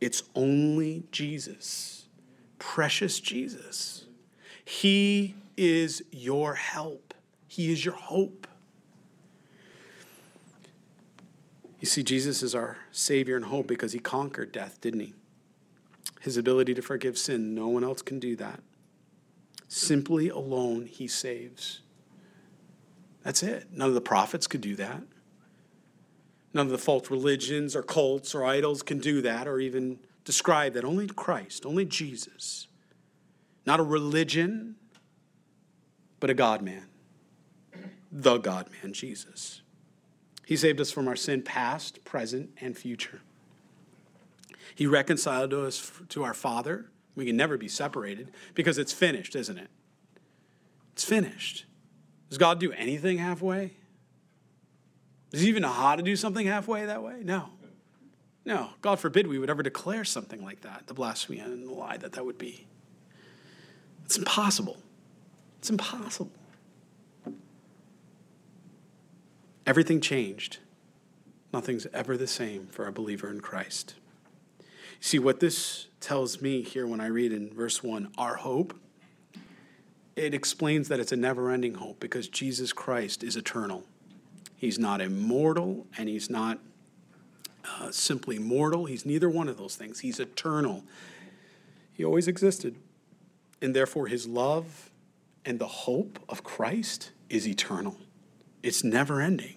[0.00, 2.06] It's only Jesus,
[2.58, 4.04] precious Jesus.
[4.64, 7.14] He is your help,
[7.46, 8.46] He is your hope.
[11.80, 15.14] You see, Jesus is our Savior and hope because He conquered death, didn't He?
[16.20, 18.60] His ability to forgive sin, no one else can do that.
[19.68, 21.82] Simply alone, he saves.
[23.22, 23.68] That's it.
[23.70, 25.02] None of the prophets could do that.
[26.54, 30.74] None of the false religions or cults or idols can do that or even describe
[30.74, 30.84] that.
[30.84, 32.68] Only Christ, only Jesus.
[33.66, 34.76] Not a religion,
[36.20, 36.86] but a God man.
[38.10, 39.60] The God man, Jesus.
[40.46, 43.20] He saved us from our sin, past, present, and future.
[44.74, 49.58] He reconciled us to our Father we can never be separated because it's finished, isn't
[49.58, 49.68] it?
[50.92, 51.64] It's finished.
[52.28, 53.72] Does God do anything halfway?
[55.30, 57.20] Does he even how to do something halfway that way?
[57.22, 57.50] No.
[58.44, 58.70] No.
[58.80, 62.12] God forbid we would ever declare something like that, the blasphemy and the lie that
[62.12, 62.66] that would be.
[64.04, 64.78] It's impossible.
[65.58, 66.30] It's impossible.
[69.66, 70.58] Everything changed.
[71.52, 73.96] Nothing's ever the same for a believer in Christ.
[75.00, 78.78] See, what this tells me here when I read in verse 1, our hope,
[80.16, 83.84] it explains that it's a never ending hope because Jesus Christ is eternal.
[84.58, 86.58] He's not immortal and he's not
[87.64, 88.86] uh, simply mortal.
[88.86, 90.00] He's neither one of those things.
[90.00, 90.82] He's eternal.
[91.94, 92.74] He always existed.
[93.62, 94.90] And therefore, his love
[95.44, 97.96] and the hope of Christ is eternal,
[98.62, 99.54] it's never ending.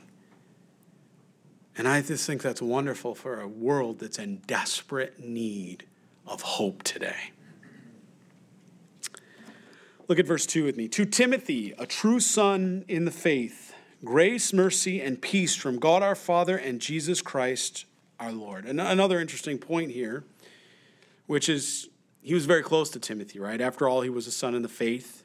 [1.78, 5.86] And I just think that's wonderful for a world that's in desperate need
[6.28, 7.32] of hope today.
[10.08, 10.90] Look at verse 2 with me.
[10.90, 13.71] To Timothy, a true son in the faith,
[14.04, 17.86] grace, mercy, and peace from God our Father and Jesus Christ
[18.20, 18.66] our Lord.
[18.66, 20.24] And another interesting point here,
[21.28, 21.90] which is
[22.22, 23.60] he was very close to Timothy, right?
[23.60, 25.24] After all, he was a son in the faith.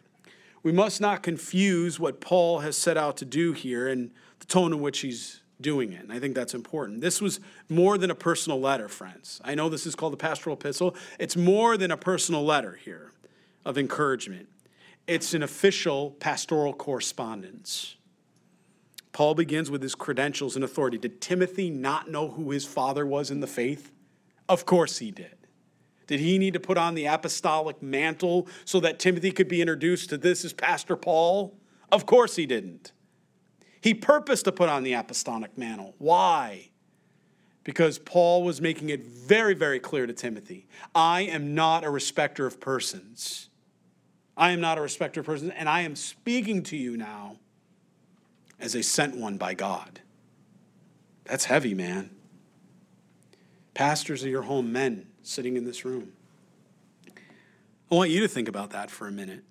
[0.63, 4.11] We must not confuse what Paul has set out to do here and
[4.41, 6.03] the tone in which he's doing it.
[6.03, 7.01] And I think that's important.
[7.01, 9.41] This was more than a personal letter, friends.
[9.45, 10.97] I know this is called the pastoral epistle.
[11.19, 13.13] It's more than a personal letter here
[13.65, 14.49] of encouragement,
[15.09, 17.97] it's an official pastoral correspondence.
[19.17, 20.99] Paul begins with his credentials and authority.
[20.99, 23.91] Did Timothy not know who his father was in the faith?
[24.47, 25.39] Of course he did.
[26.07, 30.11] Did he need to put on the apostolic mantle so that Timothy could be introduced
[30.11, 31.57] to this as Pastor Paul?
[31.91, 32.93] Of course he didn't.
[33.81, 35.95] He purposed to put on the apostolic mantle.
[35.97, 36.69] Why?
[37.65, 42.45] Because Paul was making it very, very clear to Timothy I am not a respecter
[42.45, 43.49] of persons.
[44.37, 47.39] I am not a respecter of persons, and I am speaking to you now
[48.59, 50.01] as a sent one by God.
[51.25, 52.11] That's heavy, man.
[53.75, 56.13] Pastors of your home, men sitting in this room.
[57.91, 59.45] I want you to think about that for a minute.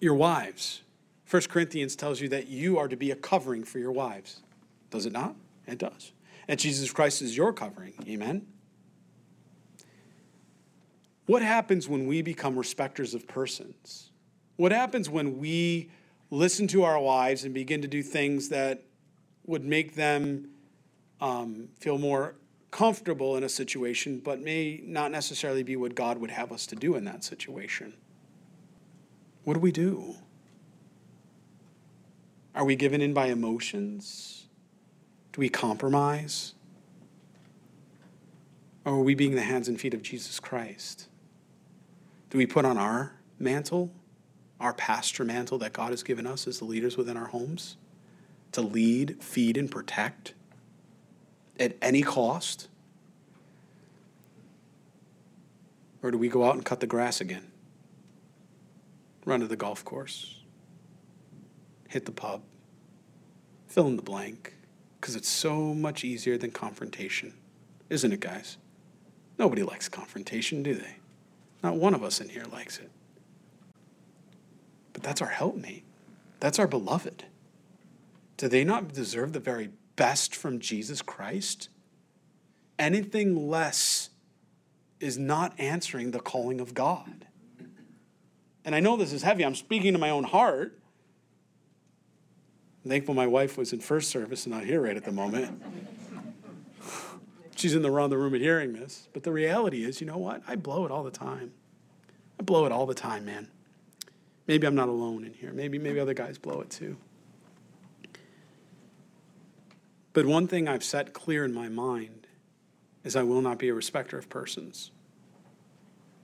[0.00, 0.82] Your wives.
[1.28, 4.40] 1 Corinthians tells you that you are to be a covering for your wives.
[4.90, 5.34] Does it not?
[5.66, 6.12] It does.
[6.48, 7.94] And Jesus Christ is your covering.
[8.08, 8.46] Amen?
[11.26, 14.10] What happens when we become respecters of persons?
[14.56, 15.90] What happens when we
[16.30, 18.82] listen to our wives and begin to do things that
[19.46, 20.48] would make them
[21.20, 22.36] um, feel more
[22.70, 26.76] comfortable in a situation, but may not necessarily be what God would have us to
[26.76, 27.94] do in that situation?
[29.44, 30.14] What do we do?
[32.54, 34.46] Are we given in by emotions?
[35.32, 36.54] Do we compromise?
[38.84, 41.08] Or are we being the hands and feet of Jesus Christ?
[42.30, 43.90] Do we put on our mantle,
[44.60, 47.76] our pastor mantle that God has given us as the leaders within our homes
[48.52, 50.34] to lead, feed, and protect
[51.58, 52.68] at any cost?
[56.02, 57.50] Or do we go out and cut the grass again?
[59.24, 60.40] Run to the golf course?
[61.90, 62.42] hit the pub,
[63.66, 64.54] fill in the blank,
[65.00, 67.34] because it's so much easier than confrontation.
[67.90, 68.58] Isn't it, guys?
[69.38, 70.96] Nobody likes confrontation, do they?
[71.64, 72.90] Not one of us in here likes it.
[75.00, 75.84] But that's our helpmate.
[76.40, 77.24] That's our beloved.
[78.36, 81.70] Do they not deserve the very best from Jesus Christ?
[82.78, 84.10] Anything less
[85.00, 87.26] is not answering the calling of God.
[88.64, 89.42] And I know this is heavy.
[89.42, 90.80] I'm speaking to my own heart
[92.84, 95.62] I'm thankful my wife was in first service and not here right at the moment.
[97.56, 99.08] She's in the wrong room at hearing this.
[99.12, 100.42] But the reality is, you know what?
[100.48, 101.52] I blow it all the time.
[102.38, 103.48] I blow it all the time, man.
[104.46, 105.52] Maybe I'm not alone in here.
[105.52, 106.96] Maybe maybe other guys blow it too.
[110.12, 112.26] But one thing I've set clear in my mind
[113.04, 114.90] is I will not be a respecter of persons.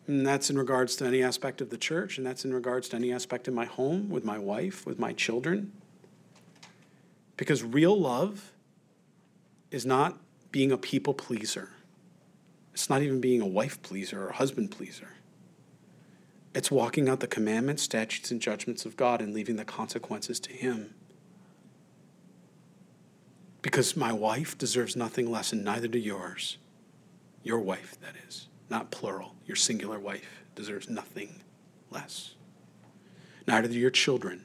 [0.06, 2.96] And that's in regards to any aspect of the church, and that's in regards to
[2.96, 5.72] any aspect of my home, with my wife, with my children.
[7.36, 8.52] Because real love
[9.70, 10.18] is not
[10.52, 11.70] being a people pleaser.
[12.72, 15.08] It's not even being a wife pleaser or a husband pleaser.
[16.56, 20.52] It's walking out the commandments, statutes, and judgments of God and leaving the consequences to
[20.52, 20.94] Him.
[23.60, 26.56] Because my wife deserves nothing less, and neither do yours.
[27.42, 29.34] Your wife, that is, not plural.
[29.44, 31.42] Your singular wife deserves nothing
[31.90, 32.36] less.
[33.46, 34.42] Neither do your children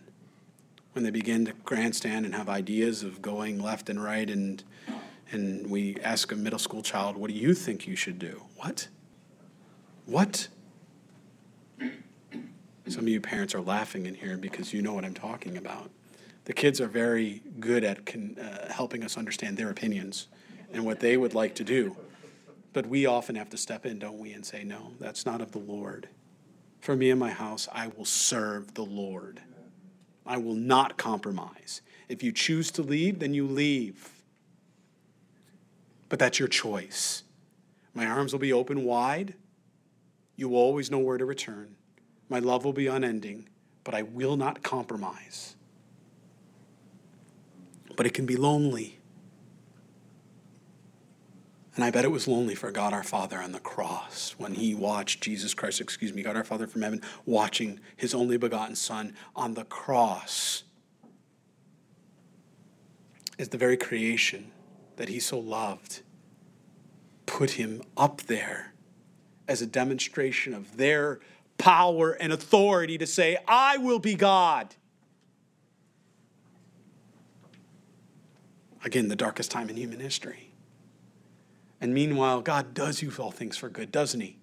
[0.91, 4.64] when they begin to grandstand and have ideas of going left and right and
[5.32, 8.89] and we ask a middle school child, "What do you think you should do?" What?
[10.05, 10.49] What?
[12.88, 15.89] Some of you parents are laughing in here because you know what I'm talking about.
[16.45, 20.27] The kids are very good at con, uh, helping us understand their opinions
[20.73, 21.95] and what they would like to do.
[22.73, 25.51] But we often have to step in, don't we, and say, no, that's not of
[25.51, 26.09] the Lord.
[26.79, 29.41] For me and my house, I will serve the Lord.
[30.25, 31.82] I will not compromise.
[32.09, 34.09] If you choose to leave, then you leave.
[36.09, 37.23] But that's your choice.
[37.93, 39.36] My arms will be open wide.
[40.36, 41.75] You will always know where to return.
[42.32, 43.49] My love will be unending,
[43.84, 45.57] but I will not compromise.
[47.97, 48.99] But it can be lonely.
[51.75, 54.73] And I bet it was lonely for God our Father on the cross when he
[54.73, 59.13] watched Jesus Christ, excuse me, God our Father from heaven, watching his only begotten Son
[59.36, 60.63] on the cross.
[63.38, 64.53] Is the very creation
[64.95, 66.01] that he so loved
[67.25, 68.71] put him up there
[69.49, 71.19] as a demonstration of their
[71.62, 74.74] power and authority to say, I will be God.
[78.84, 80.53] Again, the darkest time in human history.
[81.80, 84.39] And meanwhile, God does use all things for good, doesn't He?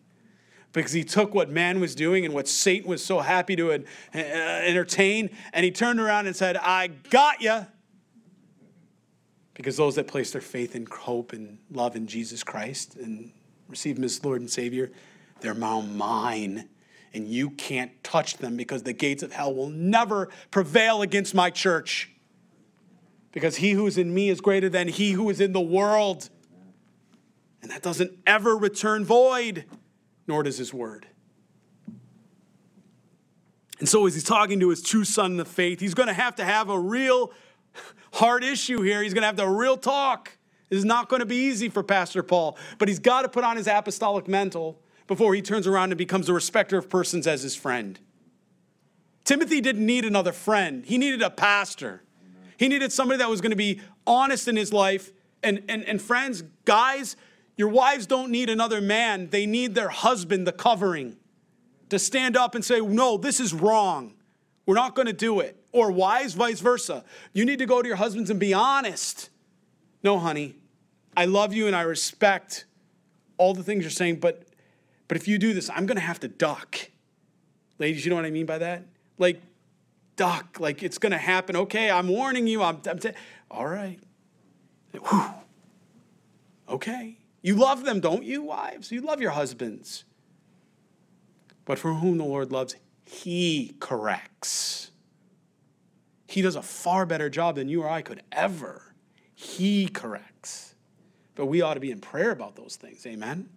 [0.72, 3.78] Because He took what man was doing and what Satan was so happy to uh,
[4.14, 7.66] entertain, and He turned around and said, I got you.
[9.54, 13.32] Because those that place their faith and hope and love in Jesus Christ and
[13.68, 14.92] receive Him as Lord and Savior,
[15.40, 16.68] they're now mine.
[17.14, 21.50] And you can't touch them because the gates of hell will never prevail against my
[21.50, 22.10] church.
[23.32, 26.28] Because he who is in me is greater than he who is in the world.
[27.62, 29.64] And that doesn't ever return void,
[30.26, 31.06] nor does his word.
[33.78, 36.12] And so, as he's talking to his true son in the faith, he's going to
[36.12, 37.32] have to have a real
[38.12, 39.02] hard issue here.
[39.02, 40.36] He's going to have to have a real talk.
[40.68, 43.44] This is not going to be easy for Pastor Paul, but he's got to put
[43.44, 47.42] on his apostolic mantle before he turns around and becomes a respecter of persons as
[47.42, 47.98] his friend.
[49.24, 52.04] Timothy didn't need another friend, he needed a pastor.
[52.58, 55.12] He needed somebody that was going to be honest in his life.
[55.44, 57.14] And, and, and friends, guys,
[57.56, 61.16] your wives don't need another man, they need their husband, the covering,
[61.88, 64.14] to stand up and say, No, this is wrong.
[64.66, 65.56] We're not going to do it.
[65.72, 67.04] Or wives, vice versa.
[67.32, 69.30] You need to go to your husbands and be honest.
[70.02, 70.56] No, honey,
[71.16, 72.66] I love you and I respect
[73.38, 74.47] all the things you're saying, but,
[75.08, 76.90] but if you do this, I'm going to have to duck.
[77.78, 78.84] Ladies, you know what I mean by that?
[79.16, 79.40] Like,
[80.16, 80.60] duck.
[80.60, 81.56] Like, it's going to happen.
[81.56, 82.62] Okay, I'm warning you.
[82.62, 83.10] I'm, I'm t-
[83.50, 83.98] all right.
[84.92, 85.24] Whew.
[86.68, 87.16] Okay.
[87.40, 88.92] You love them, don't you, wives?
[88.92, 90.04] You love your husbands.
[91.64, 94.90] But for whom the Lord loves, he corrects.
[96.26, 98.94] He does a far better job than you or I could ever.
[99.34, 100.74] He corrects.
[101.34, 103.06] But we ought to be in prayer about those things.
[103.06, 103.48] Amen?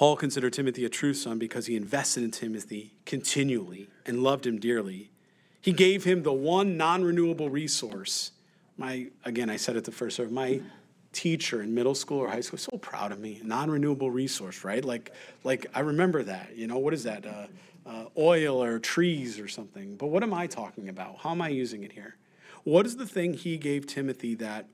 [0.00, 4.58] Paul considered Timothy a true son because he invested in Timothy continually and loved him
[4.58, 5.10] dearly.
[5.60, 8.32] He gave him the one non renewable resource
[8.80, 10.62] my again, I said it the first service, my
[11.12, 13.40] teacher in middle school or high school so proud of me.
[13.44, 14.82] Non-renewable resource, right?
[14.82, 15.12] Like,
[15.44, 16.56] like I remember that.
[16.56, 17.26] You know, what is that?
[17.26, 17.46] Uh,
[17.86, 19.96] uh, oil or trees or something.
[19.96, 21.18] But what am I talking about?
[21.18, 22.16] How am I using it here?
[22.64, 24.66] What is the thing he gave Timothy that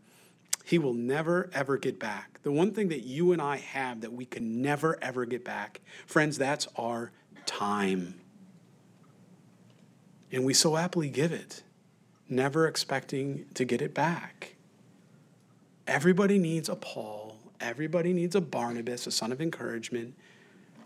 [0.67, 2.41] he will never ever get back?
[2.43, 5.81] The one thing that you and I have that we can never ever get back,
[6.07, 7.13] friends, that's our
[7.47, 8.21] time.
[10.33, 11.63] And we so aptly give it
[12.29, 14.57] never expecting to get it back.
[15.87, 17.37] Everybody needs a Paul.
[17.61, 20.15] Everybody needs a Barnabas, a son of encouragement,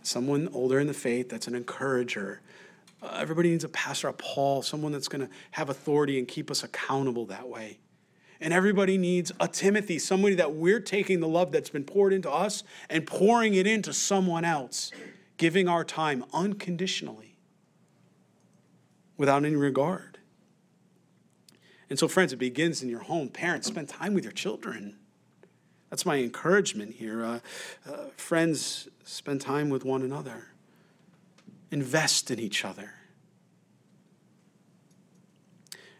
[0.03, 2.43] someone older in the faith that's an encourager.
[3.03, 6.51] Uh, everybody needs a pastor, a Paul, someone that's going to have authority and keep
[6.51, 7.79] us accountable that way.
[8.41, 12.31] And everybody needs a Timothy, somebody that we're taking the love that's been poured into
[12.31, 14.91] us and pouring it into someone else,
[15.37, 17.37] giving our time unconditionally
[19.19, 20.19] without any regard.
[21.91, 23.29] And so, friends, it begins in your home.
[23.29, 24.97] Parents, spend time with your children.
[25.91, 27.25] That's my encouragement here.
[27.25, 27.41] Uh,
[27.87, 30.47] uh, friends, spend time with one another,
[31.71, 32.95] invest in each other.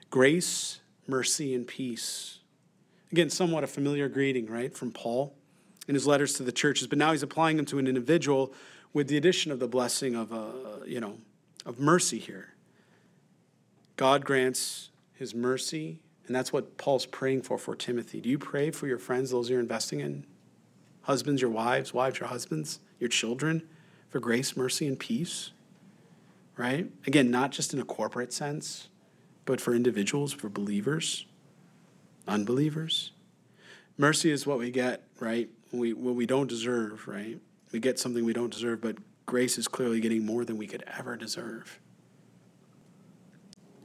[0.09, 0.80] Grace,
[1.11, 2.39] mercy, and peace.
[3.13, 5.35] Again, somewhat a familiar greeting, right, from Paul
[5.89, 8.55] in his letters to the churches, but now he's applying them to an individual
[8.93, 11.19] with the addition of the blessing of, uh, you know,
[11.67, 12.55] of mercy here.
[13.97, 15.99] God grants his mercy.
[16.27, 18.21] And that's what Paul's praying for for Timothy.
[18.21, 20.25] Do you pray for your friends, those you're investing in?
[21.03, 23.69] Husbands, your wives, wives, your husbands, your children,
[24.11, 25.51] for grace, mercy, and peace?
[26.57, 26.89] Right?
[27.05, 28.90] Again, not just in a corporate sense,
[29.51, 31.27] but for individuals, for believers,
[32.29, 33.11] unbelievers.
[33.99, 35.51] Mercy is what we get, right?
[35.73, 37.41] We, what we don't deserve, right?
[37.73, 40.85] We get something we don't deserve, but grace is clearly getting more than we could
[40.97, 41.81] ever deserve.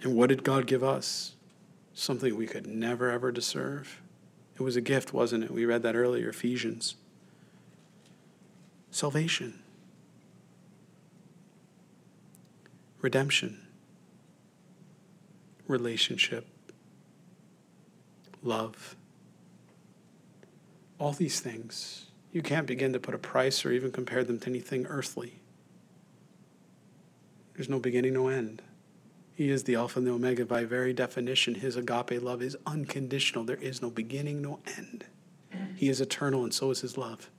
[0.03, 1.33] And what did God give us?
[1.95, 4.03] Something we could never, ever deserve.
[4.53, 5.49] It was a gift, wasn't it?
[5.49, 6.93] We read that earlier, Ephesians.
[8.91, 9.63] Salvation,
[13.01, 13.64] redemption,
[15.67, 16.45] relationship,
[18.41, 18.95] love.
[20.99, 24.49] All these things, you can't begin to put a price or even compare them to
[24.49, 25.39] anything earthly.
[27.53, 28.61] There's no beginning, no end.
[29.33, 30.45] He is the Alpha and the Omega.
[30.45, 33.43] By very definition, his agape love is unconditional.
[33.43, 35.05] There is no beginning, no end.
[35.75, 37.29] He is eternal, and so is his love.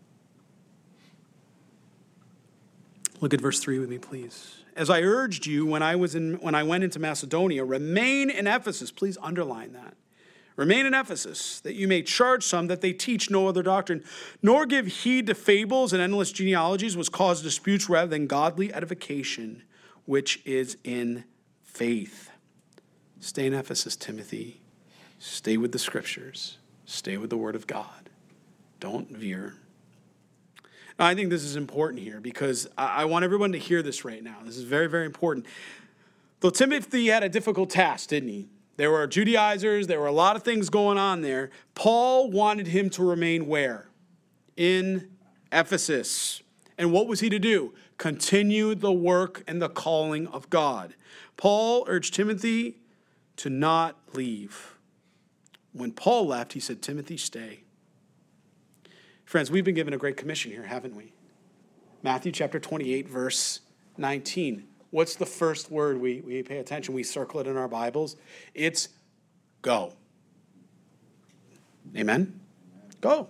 [3.21, 4.59] Look at verse 3 with me, please.
[4.77, 8.47] As I urged you when I was in when I went into Macedonia, remain in
[8.47, 8.91] Ephesus.
[8.91, 9.97] Please underline that.
[10.57, 14.03] Remain in Ephesus, that you may charge some that they teach no other doctrine,
[14.43, 19.63] nor give heed to fables and endless genealogies, which cause disputes rather than godly edification,
[20.07, 21.25] which is in
[21.63, 22.31] faith.
[23.21, 24.61] Stay in Ephesus, Timothy.
[25.19, 26.57] Stay with the scriptures.
[26.87, 28.09] Stay with the word of God.
[28.81, 29.57] Don't veer.
[30.99, 34.37] I think this is important here because I want everyone to hear this right now.
[34.45, 35.47] This is very, very important.
[36.41, 38.49] Though Timothy had a difficult task, didn't he?
[38.77, 41.51] There were Judaizers, there were a lot of things going on there.
[41.75, 43.89] Paul wanted him to remain where?
[44.57, 45.11] In
[45.53, 46.43] Ephesus.
[46.79, 47.73] And what was he to do?
[47.99, 50.95] Continue the work and the calling of God.
[51.37, 52.77] Paul urged Timothy
[53.37, 54.77] to not leave.
[55.73, 57.61] When Paul left, he said, Timothy, stay.
[59.27, 61.13] Friends, we've been given a great commission here, haven't we?
[62.05, 63.61] Matthew chapter 28, verse
[63.99, 64.69] 19.
[64.91, 66.95] What's the first word we, we pay attention?
[66.95, 68.15] We circle it in our Bibles.
[68.55, 68.89] It's
[69.63, 69.95] go.
[71.97, 72.41] Amen?
[73.01, 73.29] Go.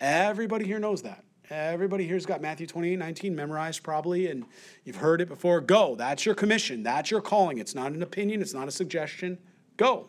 [0.00, 1.22] Everybody here knows that.
[1.50, 4.46] Everybody here's got Matthew 28, 19 memorized probably, and
[4.84, 5.60] you've heard it before.
[5.60, 5.96] Go.
[5.96, 6.82] That's your commission.
[6.82, 7.58] That's your calling.
[7.58, 9.36] It's not an opinion, it's not a suggestion.
[9.76, 10.08] Go.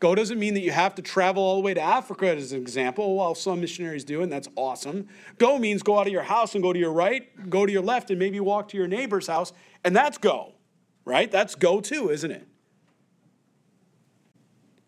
[0.00, 2.60] Go doesn't mean that you have to travel all the way to Africa, as an
[2.60, 5.08] example, while some missionaries do, and that's awesome.
[5.38, 7.82] Go means go out of your house and go to your right, go to your
[7.82, 10.54] left, and maybe walk to your neighbor's house, and that's go,
[11.04, 11.30] right?
[11.30, 12.46] That's go too, isn't it?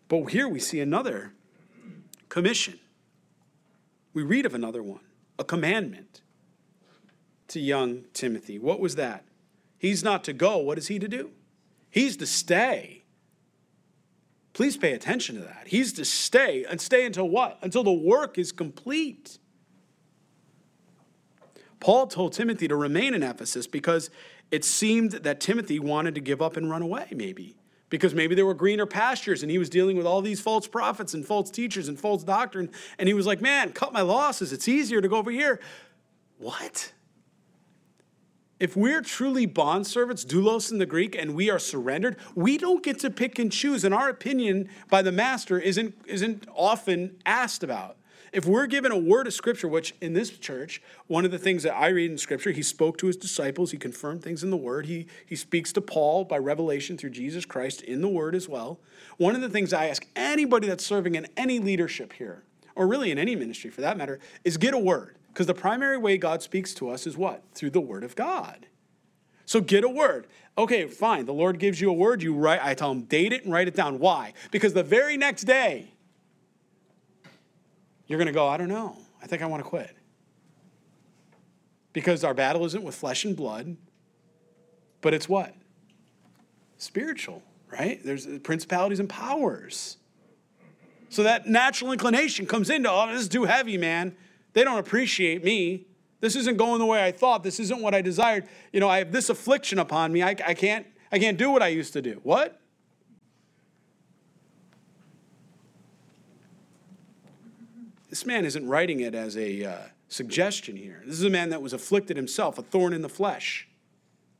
[0.07, 1.33] But here we see another
[2.29, 2.79] commission.
[4.13, 5.01] We read of another one
[5.39, 6.21] a commandment
[7.47, 8.59] to young Timothy.
[8.59, 9.25] What was that?
[9.77, 10.57] He's not to go.
[10.59, 11.31] What is he to do?
[11.89, 13.00] He's to stay.
[14.53, 15.67] Please pay attention to that.
[15.67, 17.57] He's to stay and stay until what?
[17.61, 19.37] Until the work is complete.
[21.79, 24.09] Paul told Timothy to remain in Ephesus because
[24.51, 27.55] it seemed that Timothy wanted to give up and run away, maybe
[27.91, 31.13] because maybe there were greener pastures and he was dealing with all these false prophets
[31.13, 32.71] and false teachers and false doctrine.
[32.97, 34.51] And he was like, man, cut my losses.
[34.51, 35.59] It's easier to go over here.
[36.39, 36.93] What?
[38.61, 42.99] If we're truly bondservants, doulos in the Greek, and we are surrendered, we don't get
[42.99, 43.83] to pick and choose.
[43.83, 47.97] And our opinion by the master isn't, isn't often asked about.
[48.31, 51.63] If we're given a word of scripture, which in this church, one of the things
[51.63, 54.57] that I read in scripture, he spoke to his disciples, he confirmed things in the
[54.57, 58.47] word, he, he speaks to Paul by revelation through Jesus Christ in the word as
[58.47, 58.79] well.
[59.17, 62.43] One of the things I ask anybody that's serving in any leadership here,
[62.75, 65.15] or really in any ministry for that matter, is get a word.
[65.31, 67.43] Because the primary way God speaks to us is what?
[67.53, 68.67] Through the word of God.
[69.45, 70.27] So get a word.
[70.57, 71.25] Okay, fine.
[71.25, 72.21] The Lord gives you a word.
[72.21, 72.63] You write.
[72.63, 73.99] I tell him date it and write it down.
[73.99, 74.33] Why?
[74.51, 75.93] Because the very next day,
[78.07, 78.97] you're going to go, I don't know.
[79.21, 79.95] I think I want to quit.
[81.93, 83.77] Because our battle isn't with flesh and blood,
[84.99, 85.53] but it's what?
[86.77, 88.01] Spiritual, right?
[88.03, 89.97] There's uh, principalities and powers.
[91.09, 94.15] So that natural inclination comes into, oh, this is too heavy, man.
[94.53, 95.87] They don't appreciate me.
[96.19, 97.43] This isn't going the way I thought.
[97.43, 98.47] This isn't what I desired.
[98.71, 100.21] You know, I have this affliction upon me.
[100.21, 102.21] I, I can't I can't do what I used to do.
[102.23, 102.59] What?
[108.09, 109.77] This man isn't writing it as a uh,
[110.09, 111.01] suggestion here.
[111.05, 113.67] This is a man that was afflicted himself, a thorn in the flesh.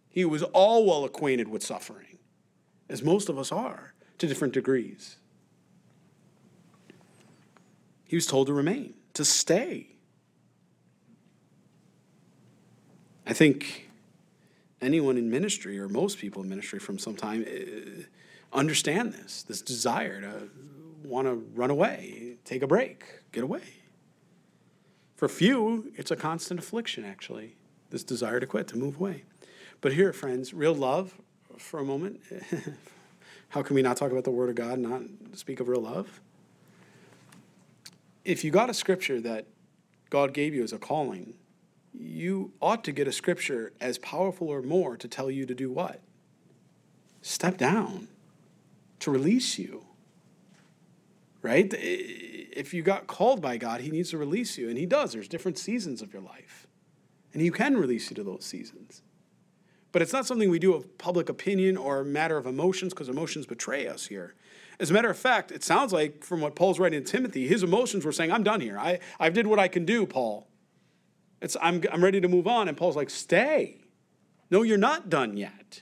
[0.09, 2.17] He was all well acquainted with suffering,
[2.89, 5.15] as most of us are, to different degrees.
[8.03, 9.90] He was told to remain, to stay.
[13.25, 13.89] I think
[14.81, 18.03] anyone in ministry, or most people in ministry from some time, uh,
[18.53, 20.49] understand this this desire to
[21.03, 23.63] want to run away, take a break, get away.
[25.15, 27.55] For few, it's a constant affliction, actually,
[27.91, 29.23] this desire to quit, to move away.
[29.79, 31.15] But here, friends, real love
[31.57, 32.21] for a moment.
[33.49, 35.01] How can we not talk about the Word of God not
[35.33, 36.21] speak of real love?
[38.23, 39.45] If you got a scripture that
[40.09, 41.33] God gave you as a calling,
[41.93, 45.71] you ought to get a scripture as powerful or more to tell you to do
[45.71, 45.99] what?
[47.21, 48.07] Step down,
[48.99, 49.85] to release you.
[51.41, 51.73] Right?
[51.73, 55.13] If you got called by God, He needs to release you, and He does.
[55.13, 56.67] There's different seasons of your life,
[57.33, 59.01] and He can release you to those seasons.
[59.91, 63.09] But it's not something we do of public opinion or a matter of emotions, because
[63.09, 64.35] emotions betray us here.
[64.79, 67.61] As a matter of fact, it sounds like from what Paul's writing to Timothy, his
[67.61, 68.79] emotions were saying, I'm done here.
[68.79, 70.47] I, I did what I can do, Paul.
[71.41, 72.67] It's, I'm, I'm ready to move on.
[72.67, 73.77] And Paul's like, stay.
[74.49, 75.81] No, you're not done yet.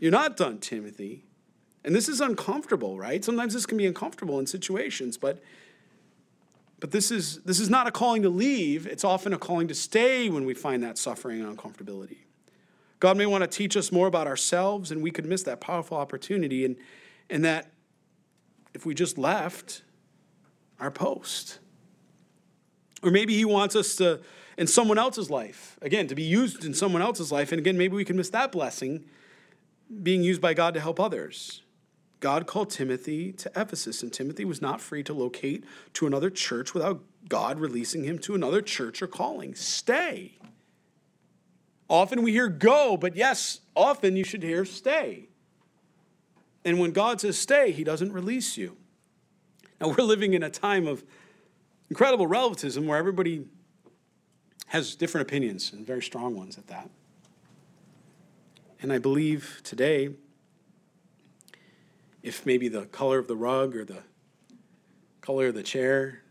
[0.00, 1.24] You're not done, Timothy.
[1.84, 3.24] And this is uncomfortable, right?
[3.24, 5.42] Sometimes this can be uncomfortable in situations, but
[6.80, 8.86] but this is this is not a calling to leave.
[8.86, 12.18] It's often a calling to stay when we find that suffering and uncomfortability.
[13.00, 15.96] God may want to teach us more about ourselves, and we could miss that powerful
[15.96, 16.76] opportunity, and,
[17.28, 17.70] and that
[18.72, 19.82] if we just left
[20.80, 21.58] our post.
[23.02, 24.20] Or maybe He wants us to,
[24.56, 27.96] in someone else's life, again, to be used in someone else's life, and again, maybe
[27.96, 29.04] we can miss that blessing
[30.02, 31.62] being used by God to help others.
[32.20, 36.72] God called Timothy to Ephesus, and Timothy was not free to locate to another church
[36.72, 39.54] without God releasing him to another church or calling.
[39.54, 40.38] Stay.
[41.88, 45.28] Often we hear go, but yes, often you should hear stay.
[46.64, 48.76] And when God says stay, he doesn't release you.
[49.80, 51.04] Now, we're living in a time of
[51.90, 53.44] incredible relativism where everybody
[54.74, 56.90] has different opinions and very strong ones at that.
[58.82, 60.10] And I believe today,
[62.24, 64.02] if maybe the color of the rug or the
[65.20, 66.22] color of the chair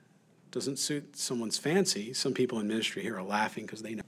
[0.52, 4.04] doesn't suit someone's fancy, some people in ministry here are laughing because they know.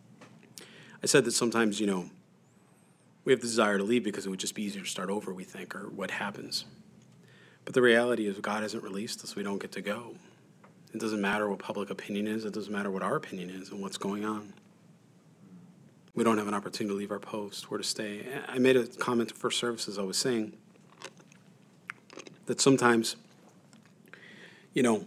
[1.02, 2.10] I said that sometimes, you know,
[3.24, 5.34] we have the desire to leave because it would just be easier to start over,
[5.34, 6.66] we think, or what happens.
[7.64, 10.16] But the reality is, God hasn't released us, we don't get to go.
[10.94, 13.82] It doesn't matter what public opinion is, it doesn't matter what our opinion is and
[13.82, 14.54] what's going on.
[16.14, 18.26] We don't have an opportunity to leave our post, where to stay.
[18.48, 20.54] I made a comment to First Services, I was saying
[22.46, 23.18] that sometimes,
[24.74, 25.06] you know,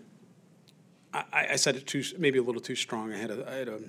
[1.14, 3.12] I, I said it too, maybe a little too strong.
[3.12, 3.80] I had a, I had a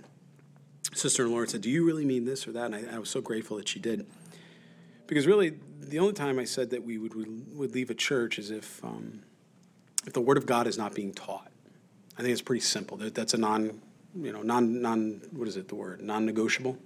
[0.94, 2.74] sister in law said, Do you really mean this or that?
[2.74, 4.06] And I, I, was so grateful that she did.
[5.08, 7.14] Because really, the only time I said that we would,
[7.56, 9.24] would leave a church is if, um,
[10.06, 11.49] if the Word of God is not being taught.
[12.20, 12.98] I think it's pretty simple.
[12.98, 13.80] That's a non,
[14.14, 16.02] you know, non, non, what is it, the word?
[16.02, 16.78] Non negotiable.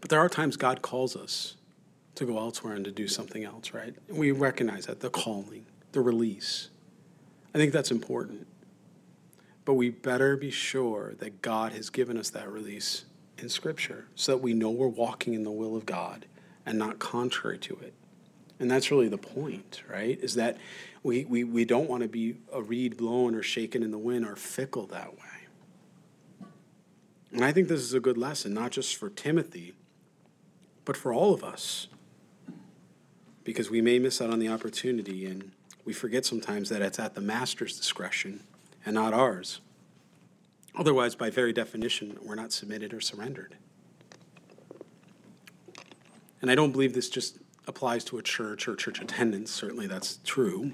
[0.00, 1.56] But there are times God calls us
[2.14, 3.96] to go elsewhere and to do something else, right?
[4.08, 6.68] We recognize that the calling, the release.
[7.52, 8.46] I think that's important.
[9.64, 13.06] But we better be sure that God has given us that release
[13.38, 16.26] in Scripture so that we know we're walking in the will of God
[16.64, 17.92] and not contrary to it.
[18.60, 20.16] And that's really the point, right?
[20.22, 20.58] Is that
[21.02, 24.24] we, we, we don't want to be a reed blown or shaken in the wind
[24.24, 25.18] or fickle that way.
[27.32, 29.74] And I think this is a good lesson, not just for Timothy,
[30.84, 31.88] but for all of us.
[33.42, 35.50] Because we may miss out on the opportunity and
[35.84, 38.44] we forget sometimes that it's at the master's discretion
[38.84, 39.60] and not ours.
[40.76, 43.56] Otherwise, by very definition, we're not submitted or surrendered.
[46.40, 49.50] And I don't believe this just applies to a church or church attendance.
[49.50, 50.72] Certainly, that's true.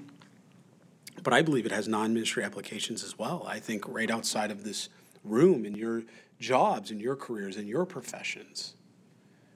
[1.23, 3.45] But I believe it has non ministry applications as well.
[3.47, 4.89] I think right outside of this
[5.23, 6.03] room, in your
[6.39, 8.75] jobs, in your careers, in your professions,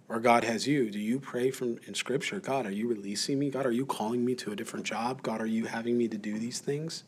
[0.08, 3.50] where God has you, do you pray from in Scripture, God, are you releasing me?
[3.50, 5.22] God, are you calling me to a different job?
[5.22, 7.04] God, are you having me to do these things?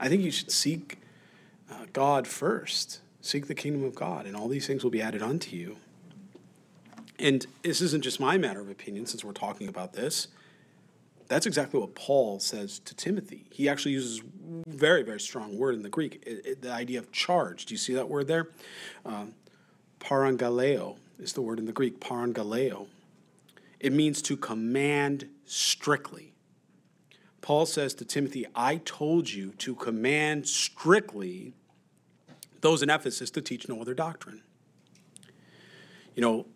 [0.00, 0.98] I think you should seek
[1.70, 3.00] uh, God first.
[3.20, 5.76] Seek the kingdom of God, and all these things will be added unto you.
[7.20, 10.26] And this isn't just my matter of opinion, since we're talking about this.
[11.28, 13.46] That's exactly what Paul says to Timothy.
[13.50, 14.22] He actually uses a
[14.68, 17.66] very, very strong word in the Greek, it, it, the idea of charge.
[17.66, 18.48] Do you see that word there?
[19.04, 19.34] Um,
[20.00, 22.86] parangaleo is the word in the Greek, parangaleo.
[23.80, 26.34] It means to command strictly.
[27.40, 31.54] Paul says to Timothy, I told you to command strictly
[32.60, 34.42] those in Ephesus to teach no other doctrine.
[36.14, 36.46] You know,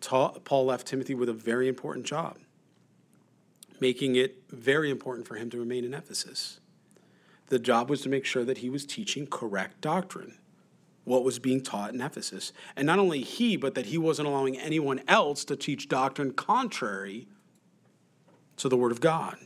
[0.45, 2.37] Paul left Timothy with a very important job,
[3.79, 6.59] making it very important for him to remain in Ephesus.
[7.47, 10.37] The job was to make sure that he was teaching correct doctrine,
[11.05, 12.51] what was being taught in Ephesus.
[12.75, 17.27] And not only he, but that he wasn't allowing anyone else to teach doctrine contrary
[18.57, 19.37] to the Word of God.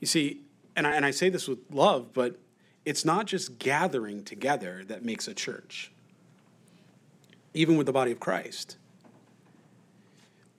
[0.00, 0.42] You see,
[0.74, 2.38] and I, and I say this with love, but
[2.84, 5.92] it's not just gathering together that makes a church,
[7.54, 8.76] even with the body of Christ.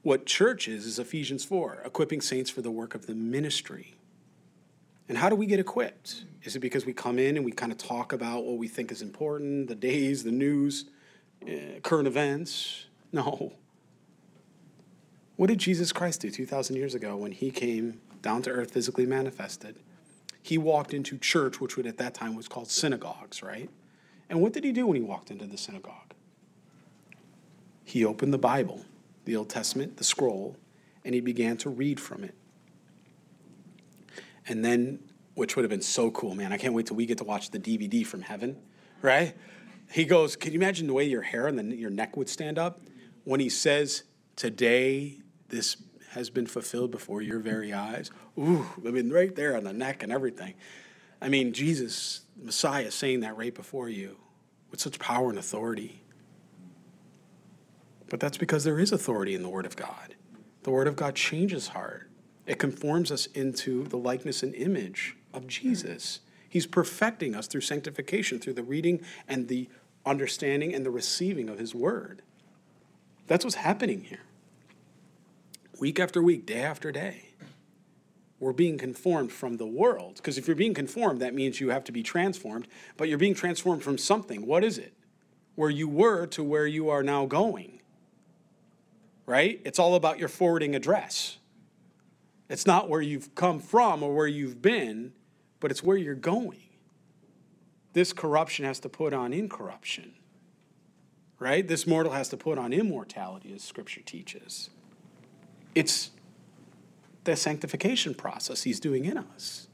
[0.03, 3.95] What church is, is Ephesians 4, equipping saints for the work of the ministry.
[5.09, 6.25] And how do we get equipped?
[6.43, 8.91] Is it because we come in and we kind of talk about what we think
[8.91, 10.85] is important, the days, the news?
[11.47, 12.85] uh, current events.
[13.11, 13.53] No.
[15.35, 19.05] What did Jesus Christ do 2,000 years ago when he came down to earth, physically
[19.05, 19.77] manifested?
[20.41, 23.69] He walked into church, which would at that time was called synagogues, right?
[24.29, 26.13] And what did he do when he walked into the synagogue?
[27.83, 28.85] He opened the Bible,
[29.25, 30.57] the Old Testament, the scroll,
[31.05, 32.35] and he began to read from it.
[34.47, 34.99] And then,
[35.35, 36.51] which would have been so cool, man.
[36.51, 38.57] I can't wait till we get to watch the DVD from heaven,
[39.01, 39.33] right?
[39.91, 42.57] He goes, Can you imagine the way your hair and then your neck would stand
[42.57, 42.81] up?
[43.23, 44.03] When he says,
[44.35, 45.19] Today
[45.49, 45.77] this
[46.11, 48.11] has been fulfilled before your very eyes.
[48.37, 50.53] Ooh, I mean, right there on the neck and everything.
[51.21, 54.17] I mean, Jesus, Messiah, saying that right before you
[54.71, 56.02] with such power and authority.
[58.13, 60.13] But that's because there is authority in the Word of God.
[60.61, 62.11] The Word of God changes heart,
[62.45, 66.19] it conforms us into the likeness and image of Jesus.
[66.47, 69.67] He's perfecting us through sanctification, through the reading and the
[70.05, 72.21] understanding and the receiving of His Word.
[73.25, 74.21] That's what's happening here.
[75.79, 77.29] Week after week, day after day,
[78.39, 80.17] we're being conformed from the world.
[80.17, 83.33] Because if you're being conformed, that means you have to be transformed, but you're being
[83.33, 84.45] transformed from something.
[84.45, 84.93] What is it?
[85.55, 87.79] Where you were to where you are now going
[89.25, 89.61] right?
[89.65, 91.37] It's all about your forwarding address.
[92.49, 95.13] It's not where you've come from or where you've been,
[95.59, 96.59] but it's where you're going.
[97.93, 100.13] This corruption has to put on incorruption,
[101.39, 101.67] right?
[101.67, 104.69] This mortal has to put on immortality, as Scripture teaches.
[105.75, 106.11] It's
[107.23, 109.67] the sanctification process He's doing in us.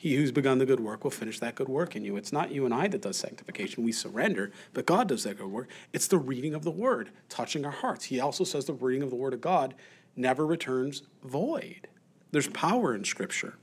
[0.00, 2.16] He who's begun the good work will finish that good work in you.
[2.16, 3.82] It's not you and I that does sanctification.
[3.82, 5.68] We surrender, but God does that good work.
[5.92, 8.04] It's the reading of the word, touching our hearts.
[8.04, 9.74] He also says the reading of the word of God
[10.14, 11.88] never returns void.
[12.30, 13.56] There's power in scripture.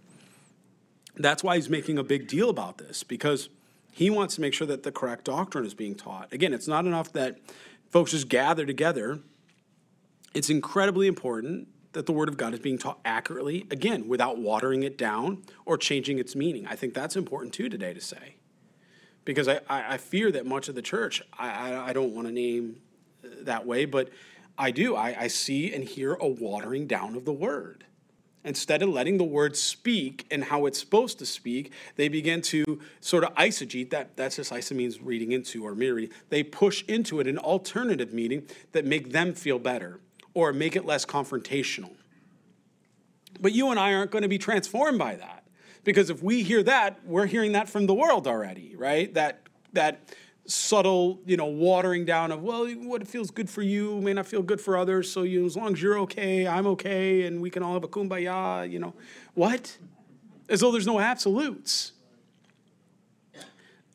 [1.16, 3.48] That's why he's making a big deal about this, because
[3.94, 6.34] he wants to make sure that the correct doctrine is being taught.
[6.34, 7.40] Again, it's not enough that
[7.90, 9.20] folks just gather together.
[10.34, 14.84] It's incredibly important that the Word of God is being taught accurately, again, without watering
[14.84, 16.68] it down or changing its meaning.
[16.68, 18.36] I think that's important too today to say.
[19.24, 22.34] Because I, I, fear that much of the church, I, I, I don't want to
[22.34, 22.82] name
[23.24, 24.10] uh, that way, but
[24.58, 24.96] I do.
[24.96, 27.86] I, I see and hear a watering down of the Word.
[28.44, 32.82] Instead of letting the Word speak and how it's supposed to speak, they begin to
[33.00, 36.10] sort of eisegete, that, that's just eisa means reading into or mirroring.
[36.30, 40.02] They push into it an alternative meaning that make them feel better
[40.36, 41.94] or make it less confrontational.
[43.42, 45.44] But you and I aren't going to be transformed by that.
[45.84, 49.12] Because if we hear that, we're hearing that from the world already, right?
[49.14, 49.42] That
[49.74, 50.14] that
[50.48, 54.42] subtle, you know, watering down of, well, what feels good for you may not feel
[54.42, 55.12] good for others.
[55.12, 57.88] So you, as long as you're okay, I'm okay, and we can all have a
[57.88, 58.94] kumbaya, you know.
[59.34, 59.78] What?
[60.48, 61.94] As though there's no absolutes.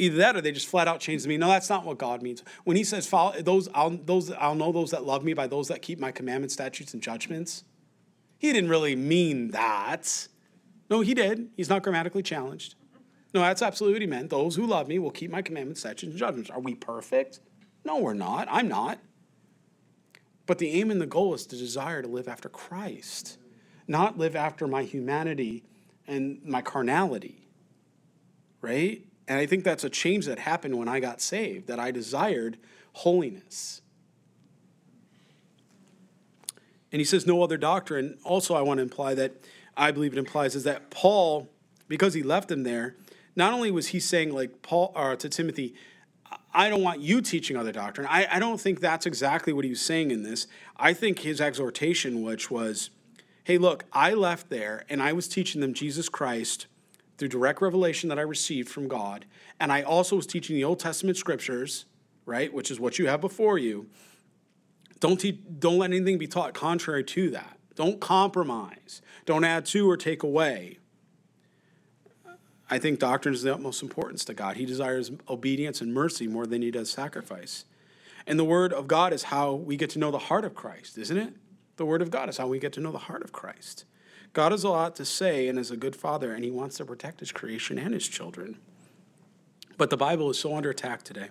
[0.00, 1.40] Either that or they just flat out change the meaning.
[1.40, 2.42] No, that's not what God means.
[2.64, 5.68] When he says, follow, those, I'll, those, I'll know those that love me by those
[5.68, 7.64] that keep my commandments, statutes, and judgments,
[8.38, 10.28] he didn't really mean that.
[10.88, 11.50] No, he did.
[11.56, 12.76] He's not grammatically challenged.
[13.34, 14.30] No, that's absolutely what he meant.
[14.30, 16.50] Those who love me will keep my commandments, statutes, and judgments.
[16.50, 17.40] Are we perfect?
[17.84, 18.48] No, we're not.
[18.50, 18.98] I'm not.
[20.46, 23.38] But the aim and the goal is to desire to live after Christ,
[23.86, 25.62] not live after my humanity
[26.08, 27.46] and my carnality,
[28.62, 29.04] right?
[29.30, 32.58] And I think that's a change that happened when I got saved, that I desired
[32.94, 33.80] holiness.
[36.90, 38.18] And he says, no other doctrine.
[38.24, 39.34] Also, I want to imply that
[39.76, 41.48] I believe it implies is that Paul,
[41.86, 42.96] because he left him there,
[43.36, 45.76] not only was he saying, like Paul or to Timothy,
[46.52, 48.08] I don't want you teaching other doctrine.
[48.10, 50.48] I, I don't think that's exactly what he was saying in this.
[50.76, 52.90] I think his exhortation, which was,
[53.44, 56.66] hey, look, I left there and I was teaching them Jesus Christ
[57.20, 59.26] through direct revelation that I received from God.
[59.60, 61.84] And I also was teaching the Old Testament scriptures,
[62.24, 63.88] right, which is what you have before you.
[65.00, 67.58] Don't, te- don't let anything be taught contrary to that.
[67.74, 69.02] Don't compromise.
[69.26, 70.78] Don't add to or take away.
[72.70, 74.56] I think doctrine is the utmost importance to God.
[74.56, 77.66] He desires obedience and mercy more than he does sacrifice.
[78.26, 80.96] And the Word of God is how we get to know the heart of Christ,
[80.96, 81.34] isn't it?
[81.76, 83.84] The Word of God is how we get to know the heart of Christ.
[84.32, 86.84] God has a lot to say and is a good father, and he wants to
[86.84, 88.58] protect his creation and his children.
[89.76, 91.28] But the Bible is so under attack today.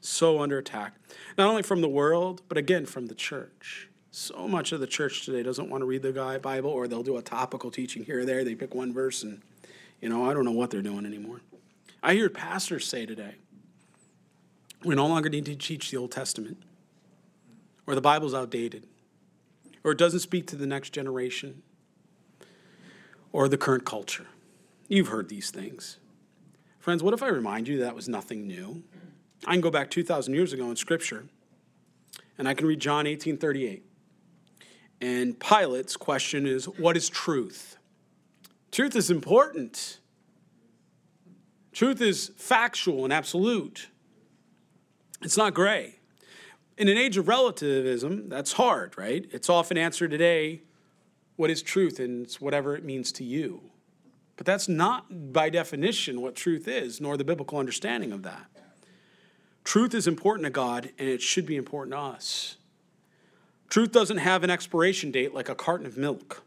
[0.00, 0.94] So under attack.
[1.36, 3.88] Not only from the world, but again from the church.
[4.10, 7.16] So much of the church today doesn't want to read the Bible, or they'll do
[7.16, 8.44] a topical teaching here or there.
[8.44, 9.42] They pick one verse, and,
[10.00, 11.40] you know, I don't know what they're doing anymore.
[12.00, 13.34] I hear pastors say today,
[14.84, 16.62] we no longer need to teach the Old Testament,
[17.86, 18.86] or the Bible's outdated,
[19.82, 21.63] or it doesn't speak to the next generation
[23.34, 24.26] or the current culture.
[24.86, 25.98] You've heard these things.
[26.78, 28.84] Friends, what if I remind you that was nothing new?
[29.44, 31.24] I can go back 2,000 years ago in Scripture,
[32.38, 33.84] and I can read John 18 38.
[35.00, 37.76] And Pilate's question is, What is truth?
[38.70, 39.98] Truth is important.
[41.72, 43.88] Truth is factual and absolute.
[45.22, 45.96] It's not gray.
[46.78, 49.26] In an age of relativism, that's hard, right?
[49.32, 50.62] It's often answered today
[51.36, 53.62] what is truth, and it's whatever it means to you.
[54.36, 58.46] But that's not by definition what truth is, nor the biblical understanding of that.
[59.64, 62.56] Truth is important to God, and it should be important to us.
[63.68, 66.44] Truth doesn't have an expiration date like a carton of milk.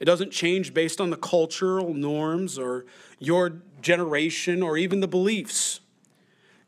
[0.00, 2.86] It doesn't change based on the cultural norms or
[3.18, 5.80] your generation or even the beliefs.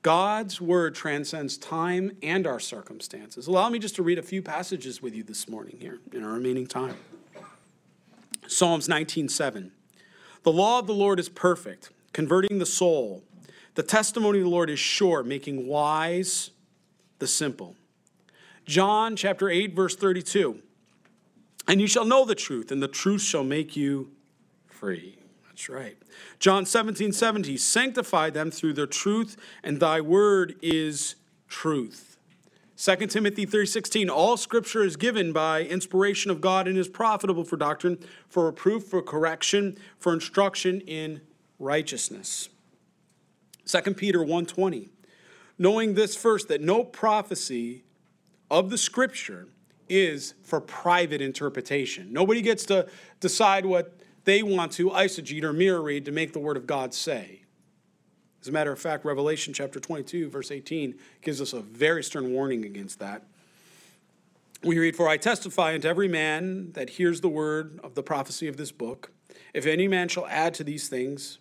[0.03, 3.47] God's word transcends time and our circumstances.
[3.47, 6.33] Allow me just to read a few passages with you this morning here in our
[6.33, 6.97] remaining time.
[8.47, 9.73] Psalms 19:7.
[10.43, 13.25] The law of the Lord is perfect, converting the soul.
[13.75, 16.51] The testimony of the Lord is sure, making wise
[17.19, 17.77] the simple.
[18.65, 20.63] John chapter 8 verse 32.
[21.69, 24.13] And you shall know the truth, and the truth shall make you
[24.69, 25.19] free.
[25.49, 25.97] That's right.
[26.39, 27.59] John 17, 17.
[27.59, 31.17] Sanctify them through their truth, and thy word is
[31.49, 32.06] truth.
[32.77, 37.57] 2 Timothy 3:16 All scripture is given by inspiration of God and is profitable for
[37.57, 37.99] doctrine,
[38.29, 41.23] for reproof, for correction, for instruction in
[41.59, 42.51] righteousness.
[43.65, 44.91] 2 Peter 1:20
[45.59, 47.83] Knowing this first that no prophecy
[48.51, 49.49] of the scripture
[49.89, 52.13] is for private interpretation.
[52.13, 52.87] Nobody gets to
[53.21, 56.93] decide what they want to eisegete or mirror read to make the word of God
[56.93, 57.46] say.
[58.41, 62.33] As a matter of fact, Revelation chapter 22, verse 18, gives us a very stern
[62.33, 63.23] warning against that.
[64.63, 68.49] We read, For I testify unto every man that hears the word of the prophecy
[68.49, 69.11] of this book,
[69.53, 71.39] if any man shall add to these things,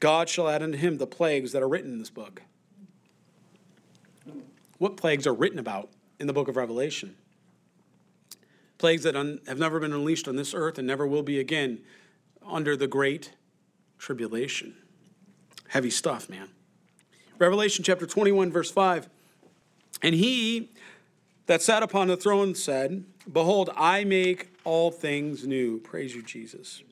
[0.00, 2.42] God shall add unto him the plagues that are written in this book.
[4.78, 5.90] What plagues are written about
[6.20, 7.16] in the book of Revelation?
[8.78, 11.80] Plagues that un- have never been unleashed on this earth and never will be again
[12.46, 13.32] under the great
[13.98, 14.76] tribulation.
[15.68, 16.48] Heavy stuff, man.
[17.38, 19.08] Revelation chapter 21, verse 5.
[20.02, 20.70] And he
[21.46, 25.78] that sat upon the throne said, Behold, I make all things new.
[25.78, 26.82] Praise you, Jesus.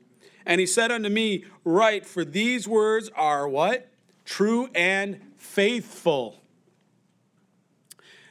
[0.45, 3.89] And he said unto me, Write, for these words are what?
[4.25, 6.41] True and faithful.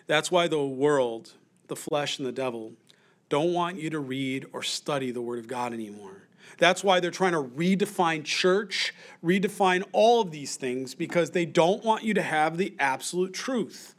[0.08, 1.34] That's why the world,
[1.68, 2.74] the flesh, and the devil
[3.30, 6.25] don't want you to read or study the Word of God anymore.
[6.58, 8.94] That's why they're trying to redefine church,
[9.24, 13.96] redefine all of these things, because they don't want you to have the absolute truth.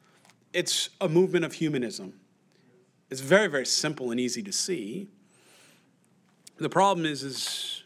[0.52, 2.14] It's a movement of humanism.
[3.10, 5.08] It's very, very simple and easy to see.
[6.58, 7.82] The problem is, is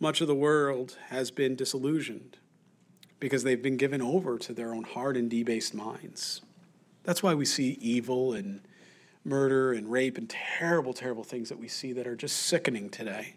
[0.00, 2.36] much of the world has been disillusioned
[3.20, 6.40] because they've been given over to their own hard and debased minds.
[7.04, 8.60] That's why we see evil and
[9.24, 13.36] murder and rape and terrible, terrible things that we see that are just sickening today.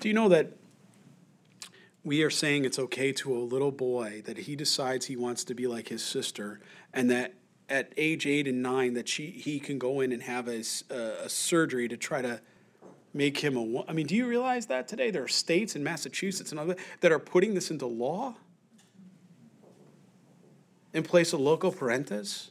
[0.00, 0.52] Do you know that
[2.04, 5.54] we are saying it's okay to a little boy that he decides he wants to
[5.54, 6.60] be like his sister
[6.92, 7.34] and that
[7.68, 11.28] at age eight and nine that she, he can go in and have a, a
[11.28, 12.40] surgery to try to
[13.12, 16.52] make him a I mean, do you realize that today there are states in Massachusetts
[16.52, 18.36] and other that are putting this into law
[20.92, 22.50] in place of loco parentis?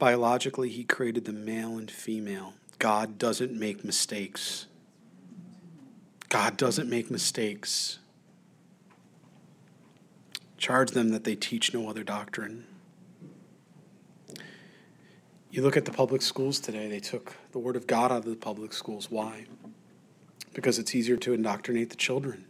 [0.00, 2.54] Biologically, he created the male and female.
[2.78, 4.66] God doesn't make mistakes.
[6.30, 7.98] God doesn't make mistakes.
[10.56, 12.64] Charge them that they teach no other doctrine.
[15.50, 18.24] You look at the public schools today, they took the Word of God out of
[18.24, 19.10] the public schools.
[19.10, 19.44] Why?
[20.54, 22.46] Because it's easier to indoctrinate the children.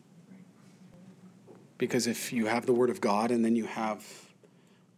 [1.79, 4.30] Because if you have the Word of God and then you have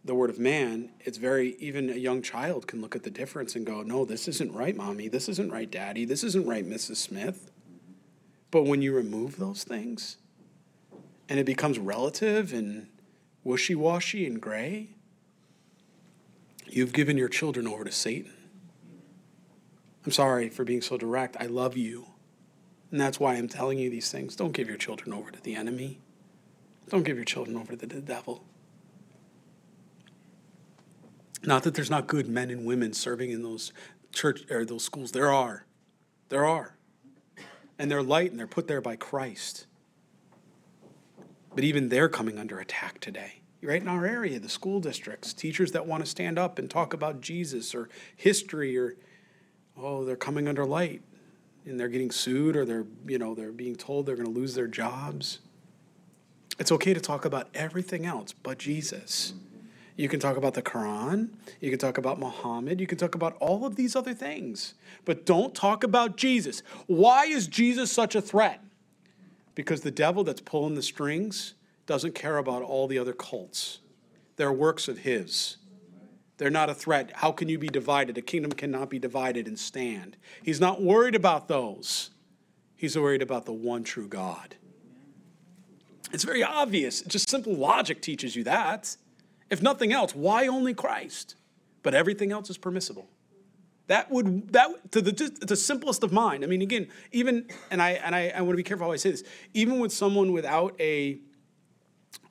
[0.05, 3.55] the word of man, it's very, even a young child can look at the difference
[3.55, 5.07] and go, no, this isn't right, mommy.
[5.07, 6.03] This isn't right, daddy.
[6.03, 6.97] This isn't right, Mrs.
[6.97, 7.51] Smith.
[8.51, 10.17] But when you remove those things
[11.29, 12.87] and it becomes relative and
[13.43, 14.89] wishy washy and gray,
[16.67, 18.33] you've given your children over to Satan.
[20.05, 21.37] I'm sorry for being so direct.
[21.39, 22.07] I love you.
[22.91, 24.35] And that's why I'm telling you these things.
[24.35, 26.01] Don't give your children over to the enemy.
[26.89, 28.43] Don't give your children over to the devil.
[31.45, 33.73] Not that there's not good men and women serving in those
[34.13, 35.11] church or those schools.
[35.11, 35.65] There are.
[36.29, 36.77] There are.
[37.77, 39.65] And they're light and they're put there by Christ.
[41.55, 43.41] But even they're coming under attack today.
[43.61, 46.93] Right in our area, the school districts, teachers that want to stand up and talk
[46.93, 48.95] about Jesus or history or,
[49.77, 51.01] oh, they're coming under light.
[51.65, 54.55] and they're getting sued or they're, you know, they're being told they're going to lose
[54.55, 55.39] their jobs.
[56.59, 59.33] It's okay to talk about everything else but Jesus.
[59.95, 61.29] You can talk about the Quran,
[61.59, 64.73] you can talk about Muhammad, you can talk about all of these other things,
[65.05, 66.63] but don't talk about Jesus.
[66.87, 68.63] Why is Jesus such a threat?
[69.53, 71.53] Because the devil that's pulling the strings
[71.85, 73.79] doesn't care about all the other cults.
[74.35, 75.57] They're works of his.
[76.37, 77.11] They're not a threat.
[77.15, 78.17] How can you be divided?
[78.17, 80.17] A kingdom cannot be divided and stand.
[80.41, 82.09] He's not worried about those.
[82.75, 84.55] He's worried about the one true God.
[86.11, 87.01] It's very obvious.
[87.01, 88.97] Just simple logic teaches you that.
[89.53, 91.35] If nothing else, why only Christ?
[91.83, 93.07] But everything else is permissible.
[93.85, 96.43] That would that to the the simplest of mind.
[96.43, 98.95] I mean, again, even and I and I, I want to be careful how I
[98.95, 99.23] say this.
[99.53, 101.19] Even with someone without a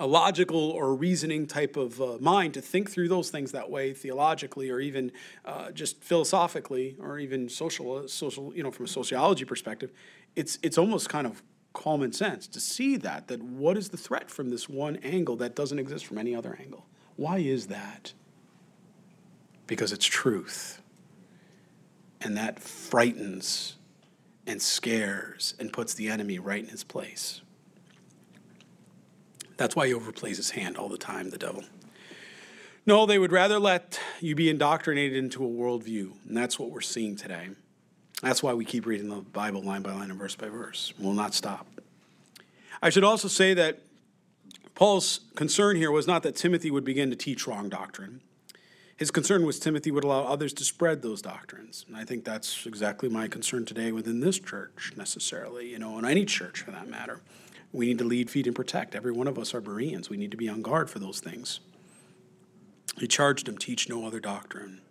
[0.01, 3.93] a logical or reasoning type of uh, mind to think through those things that way
[3.93, 5.13] theologically or even
[5.45, 9.93] uh, just philosophically or even social uh, social you know from a sociology perspective
[10.35, 11.43] it's it's almost kind of
[11.73, 15.55] common sense to see that that what is the threat from this one angle that
[15.55, 16.87] doesn't exist from any other angle
[17.23, 18.13] why is that
[19.67, 20.83] because it's truth
[22.21, 23.77] and that frightens
[24.47, 27.43] and scares and puts the enemy right in his place
[29.57, 31.63] that's why he overplays his hand all the time, the devil.
[32.85, 36.13] No, they would rather let you be indoctrinated into a worldview.
[36.27, 37.51] And that's what we're seeing today.
[38.23, 40.93] That's why we keep reading the Bible line by line and verse by verse.
[40.99, 41.67] We'll not stop.
[42.83, 43.79] I should also say that
[44.75, 48.21] Paul's concern here was not that Timothy would begin to teach wrong doctrine.
[48.97, 51.85] His concern was Timothy would allow others to spread those doctrines.
[51.89, 56.05] And I think that's exactly my concern today within this church, necessarily, you know, in
[56.05, 57.21] any church for that matter.
[57.73, 58.95] We need to lead, feed, and protect.
[58.95, 60.11] Every one of us are Bereans.
[60.11, 61.61] We need to be on guard for those things.
[62.99, 64.83] He charged him, teach no other doctrine.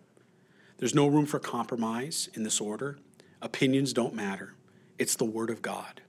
[0.78, 2.98] There's no room for compromise in this order.
[3.40, 4.54] Opinions don't matter.
[4.98, 6.02] It's the Word of God.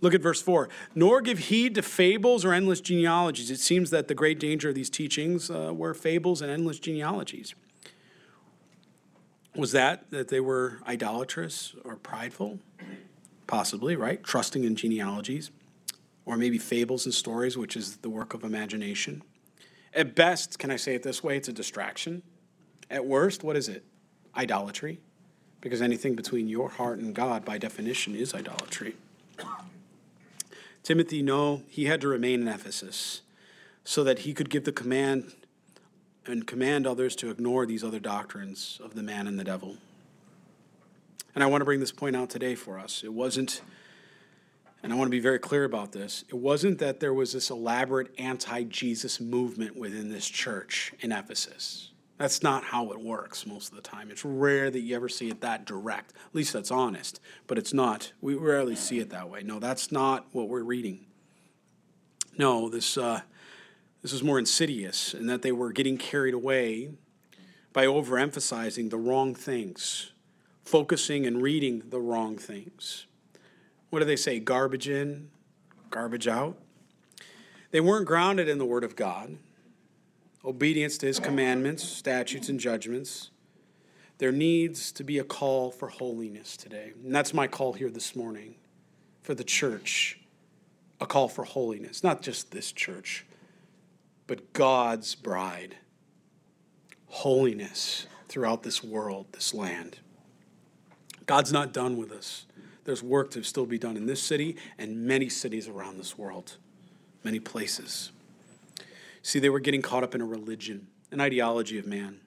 [0.00, 0.68] Look at verse 4.
[0.94, 3.50] Nor give heed to fables or endless genealogies.
[3.50, 7.54] It seems that the great danger of these teachings uh, were fables and endless genealogies.
[9.56, 12.60] Was that that they were idolatrous or prideful?
[13.46, 14.22] Possibly, right?
[14.22, 15.50] Trusting in genealogies
[16.24, 19.22] or maybe fables and stories, which is the work of imagination.
[19.92, 21.36] At best, can I say it this way?
[21.36, 22.22] It's a distraction.
[22.88, 23.84] At worst, what is it?
[24.36, 25.00] Idolatry.
[25.60, 28.94] Because anything between your heart and God, by definition, is idolatry.
[30.82, 33.22] Timothy, no, he had to remain in Ephesus
[33.84, 35.32] so that he could give the command
[36.26, 39.76] and command others to ignore these other doctrines of the man and the devil.
[41.34, 43.02] And I want to bring this point out today for us.
[43.04, 43.62] It wasn't
[44.82, 46.24] and I want to be very clear about this.
[46.28, 51.89] It wasn't that there was this elaborate anti Jesus movement within this church in Ephesus.
[52.20, 54.10] That's not how it works most of the time.
[54.10, 56.12] It's rare that you ever see it that direct.
[56.12, 58.12] At least that's honest, but it's not.
[58.20, 59.42] We rarely see it that way.
[59.42, 61.06] No, that's not what we're reading.
[62.36, 63.22] No, this, uh,
[64.02, 66.90] this is more insidious in that they were getting carried away
[67.72, 70.12] by overemphasizing the wrong things,
[70.64, 73.06] focusing and reading the wrong things
[73.90, 74.38] what do they say?
[74.38, 75.30] Garbage in,
[75.90, 76.56] garbage out.
[77.72, 79.36] They weren't grounded in the Word of God,
[80.44, 83.30] obedience to His commandments, statutes, and judgments.
[84.18, 86.92] There needs to be a call for holiness today.
[87.02, 88.56] And that's my call here this morning
[89.22, 90.20] for the church
[91.00, 92.04] a call for holiness.
[92.04, 93.24] Not just this church,
[94.26, 95.76] but God's bride.
[97.06, 99.98] Holiness throughout this world, this land.
[101.26, 102.46] God's not done with us.
[102.84, 106.56] There's work to still be done in this city and many cities around this world,
[107.24, 108.10] many places.
[109.22, 112.20] See, they were getting caught up in a religion, an ideology of man,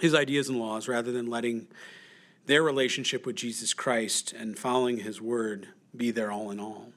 [0.00, 1.68] his ideas and laws, rather than letting
[2.46, 6.92] their relationship with Jesus Christ and following his word be their all in all.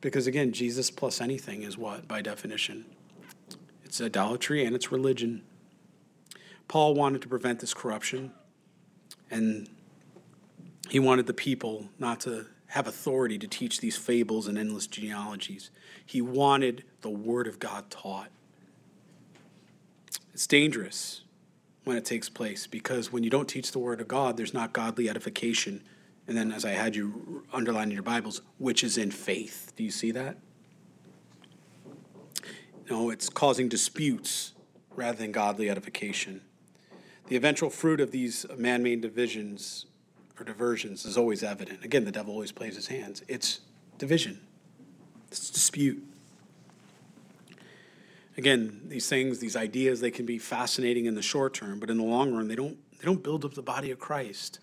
[0.00, 2.86] Because again, Jesus plus anything is what, by definition?
[3.84, 5.42] It's idolatry and it's religion.
[6.68, 8.32] Paul wanted to prevent this corruption,
[9.30, 9.68] and
[10.88, 15.70] he wanted the people not to have authority to teach these fables and endless genealogies.
[16.10, 18.30] He wanted the Word of God taught.
[20.34, 21.22] It's dangerous
[21.84, 24.72] when it takes place because when you don't teach the Word of God, there's not
[24.72, 25.84] godly edification.
[26.26, 29.72] And then, as I had you underline in your Bibles, which is in faith.
[29.76, 30.38] Do you see that?
[32.90, 34.54] No, it's causing disputes
[34.96, 36.40] rather than godly edification.
[37.28, 39.86] The eventual fruit of these man made divisions
[40.40, 41.84] or diversions is always evident.
[41.84, 43.22] Again, the devil always plays his hands.
[43.28, 43.60] It's
[43.96, 44.40] division,
[45.30, 46.02] it's dispute.
[48.36, 51.98] Again, these things, these ideas, they can be fascinating in the short term, but in
[51.98, 54.60] the long run, they don't, they don't build up the body of Christ.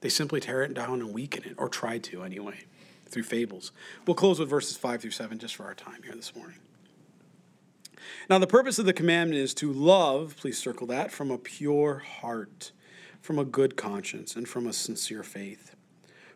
[0.00, 2.64] They simply tear it down and weaken it, or try to anyway,
[3.06, 3.72] through fables.
[4.06, 6.58] We'll close with verses 5 through 7 just for our time here this morning.
[8.28, 11.98] Now, the purpose of the commandment is to love, please circle that, from a pure
[11.98, 12.72] heart,
[13.22, 15.74] from a good conscience, and from a sincere faith.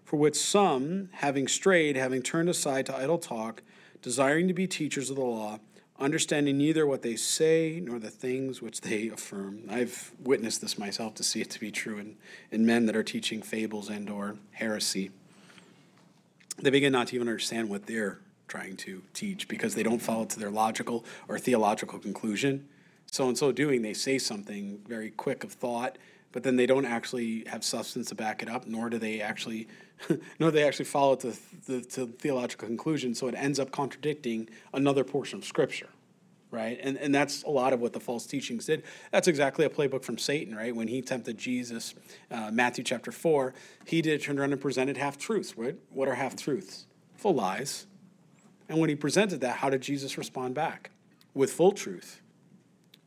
[0.04, 3.62] For which some, having strayed, having turned aside to idle talk,
[4.02, 5.58] desiring to be teachers of the law,
[5.98, 9.62] understanding neither what they say nor the things which they affirm.
[9.68, 12.16] I've witnessed this myself to see it to be true in,
[12.50, 15.10] in men that are teaching fables and or heresy.
[16.58, 20.24] They begin not to even understand what they're trying to teach because they don't follow
[20.24, 22.68] to their logical or theological conclusion.
[23.10, 25.98] So in so doing, they say something very quick of thought,
[26.32, 29.68] but then they don't actually have substance to back it up, nor do they actually,
[30.38, 33.14] nor they actually follow to the to theological conclusion.
[33.14, 35.88] So it ends up contradicting another portion of Scripture,
[36.50, 36.78] right?
[36.82, 38.84] And and that's a lot of what the false teachings did.
[39.10, 40.74] That's exactly a playbook from Satan, right?
[40.74, 41.94] When he tempted Jesus,
[42.30, 43.54] uh, Matthew chapter four,
[43.86, 45.56] he did turn around and presented half truths.
[45.56, 45.76] Right?
[45.90, 46.86] What are half truths?
[47.16, 47.86] Full lies
[48.68, 50.90] and when he presented that, how did Jesus respond back?
[51.34, 52.20] With full truth,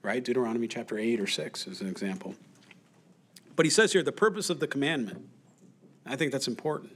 [0.01, 0.23] right?
[0.23, 2.35] Deuteronomy chapter 8 or 6 is an example.
[3.55, 5.27] But he says here the purpose of the commandment.
[6.05, 6.95] I think that's important.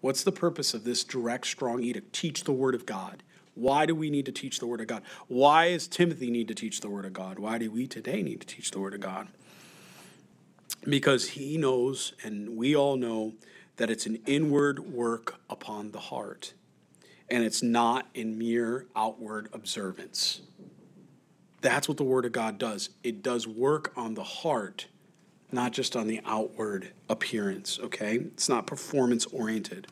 [0.00, 2.12] What's the purpose of this direct, strong edict?
[2.12, 3.22] Teach the word of God.
[3.54, 5.02] Why do we need to teach the word of God?
[5.28, 7.38] Why does Timothy need to teach the word of God?
[7.38, 9.28] Why do we today need to teach the word of God?
[10.84, 13.34] Because he knows, and we all know,
[13.76, 16.52] that it's an inward work upon the heart
[17.28, 20.42] and it's not in mere outward observance.
[21.60, 22.90] That's what the Word of God does.
[23.02, 24.86] It does work on the heart,
[25.52, 28.16] not just on the outward appearance, okay?
[28.16, 29.86] It's not performance oriented.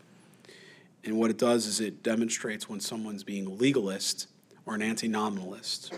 [1.05, 4.27] And what it does is it demonstrates when someone's being legalist
[4.67, 5.93] or an anti-nominalist.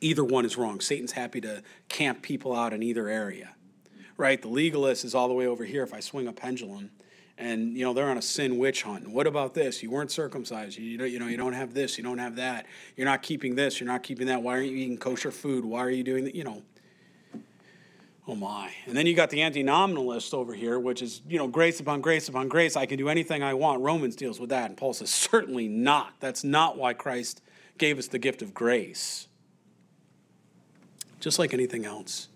[0.00, 0.80] Either one is wrong.
[0.80, 3.54] Satan's happy to camp people out in either area,
[4.16, 4.40] right?
[4.40, 6.90] The legalist is all the way over here if I swing a pendulum
[7.38, 9.08] and you know they're on a sin witch hunt.
[9.08, 9.82] What about this?
[9.82, 10.78] You weren't circumcised.
[10.78, 11.98] You you know you don't have this.
[11.98, 12.66] You don't have that.
[12.96, 13.80] You're not keeping this.
[13.80, 14.42] You're not keeping that.
[14.42, 15.64] Why aren't you eating kosher food?
[15.64, 16.34] Why are you doing that?
[16.34, 16.62] You know.
[18.28, 18.72] Oh my.
[18.86, 22.28] And then you got the anti-nominalist over here, which is you know grace upon grace
[22.28, 22.76] upon grace.
[22.76, 23.82] I can do anything I want.
[23.82, 26.14] Romans deals with that, and Paul says certainly not.
[26.20, 27.40] That's not why Christ
[27.78, 29.28] gave us the gift of grace.
[31.20, 32.28] Just like anything else,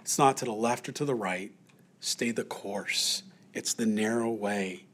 [0.00, 1.52] it's not to the left or to the right.
[2.00, 3.22] Stay the course
[3.54, 4.84] it's the narrow way,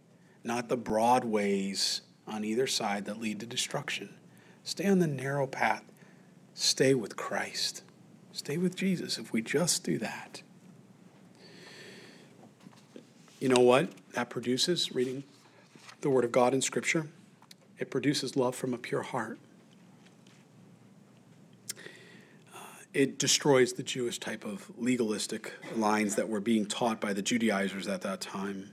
[0.42, 4.14] not the broad ways on either side that lead to destruction.
[4.64, 5.84] Stay on the narrow path.
[6.54, 7.82] Stay with Christ.
[8.38, 10.42] Stay with Jesus if we just do that.
[13.40, 15.24] You know what that produces, reading
[16.02, 17.08] the Word of God in Scripture?
[17.80, 19.40] It produces love from a pure heart.
[22.54, 22.58] Uh,
[22.94, 27.88] it destroys the Jewish type of legalistic lines that were being taught by the Judaizers
[27.88, 28.70] at that time.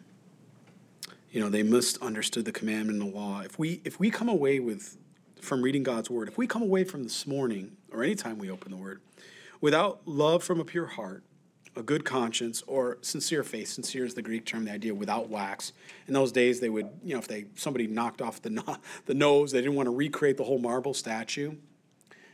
[1.31, 3.41] You know, they misunderstood the commandment and the law.
[3.41, 4.95] If we if we come away with
[5.41, 8.69] from reading God's word, if we come away from this morning or anytime we open
[8.69, 9.01] the word
[9.65, 11.23] without love from a pure heart,
[11.75, 13.67] a good conscience, or sincere faith.
[13.67, 15.73] Sincere is the Greek term, the idea without wax.
[16.07, 19.51] In those days, they would, you know, if they somebody knocked off the the nose,
[19.51, 21.55] they didn't want to recreate the whole marble statue.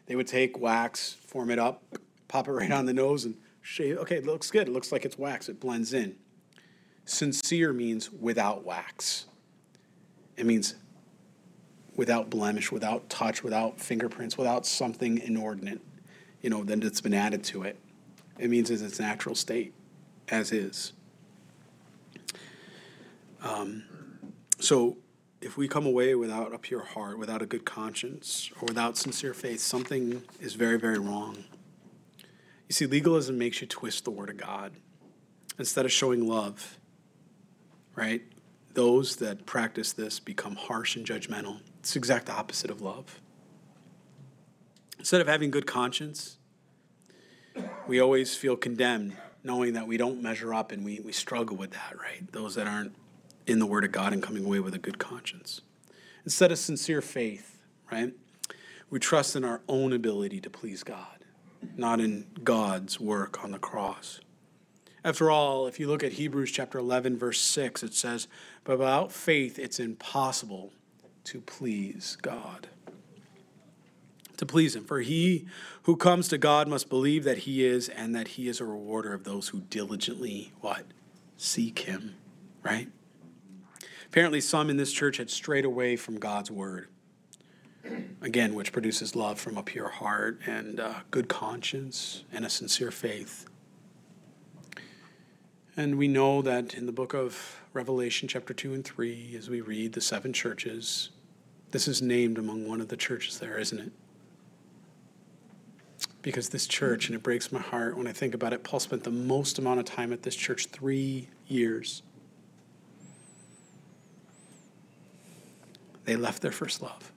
[0.07, 1.81] They would take wax, form it up,
[2.27, 3.97] pop it right on the nose, and shave.
[3.99, 4.67] Okay, it looks good.
[4.67, 5.47] It looks like it's wax.
[5.47, 6.17] It blends in.
[7.05, 9.27] Sincere means without wax.
[10.35, 10.75] It means
[11.95, 15.79] without blemish, without touch, without fingerprints, without something inordinate,
[16.41, 17.77] you know, then it's been added to it.
[18.39, 19.73] It means it's its natural state,
[20.29, 20.93] as is.
[23.43, 23.83] Um,
[24.59, 24.97] so
[25.41, 29.33] if we come away without a pure heart, without a good conscience, or without sincere
[29.33, 31.43] faith, something is very, very wrong.
[32.67, 34.73] You see, legalism makes you twist the word of God
[35.59, 36.79] instead of showing love,
[37.95, 38.21] right?
[38.73, 41.59] Those that practice this become harsh and judgmental.
[41.79, 43.19] It's the exact opposite of love.
[45.01, 46.37] Instead of having good conscience,
[47.87, 51.71] we always feel condemned knowing that we don't measure up and we, we struggle with
[51.71, 52.31] that, right?
[52.31, 52.93] Those that aren't
[53.47, 55.61] in the Word of God and coming away with a good conscience.
[56.23, 58.13] Instead of sincere faith, right?
[58.91, 61.25] We trust in our own ability to please God,
[61.75, 64.19] not in God's work on the cross.
[65.03, 68.27] After all, if you look at Hebrews chapter 11, verse 6, it says,
[68.63, 70.73] But without faith, it's impossible
[71.23, 72.67] to please God.
[74.41, 74.85] To please Him.
[74.85, 75.45] For he
[75.83, 79.13] who comes to God must believe that He is, and that He is a rewarder
[79.13, 80.83] of those who diligently, what?
[81.37, 82.15] Seek Him,
[82.63, 82.87] right?
[84.07, 86.87] Apparently, some in this church had strayed away from God's word.
[88.19, 92.89] Again, which produces love from a pure heart and a good conscience and a sincere
[92.89, 93.45] faith.
[95.77, 99.61] And we know that in the book of Revelation, chapter 2 and 3, as we
[99.61, 101.11] read the seven churches,
[101.69, 103.91] this is named among one of the churches there, isn't it?
[106.21, 109.03] Because this church, and it breaks my heart when I think about it, Paul spent
[109.03, 112.03] the most amount of time at this church three years.
[116.05, 117.11] They left their first love.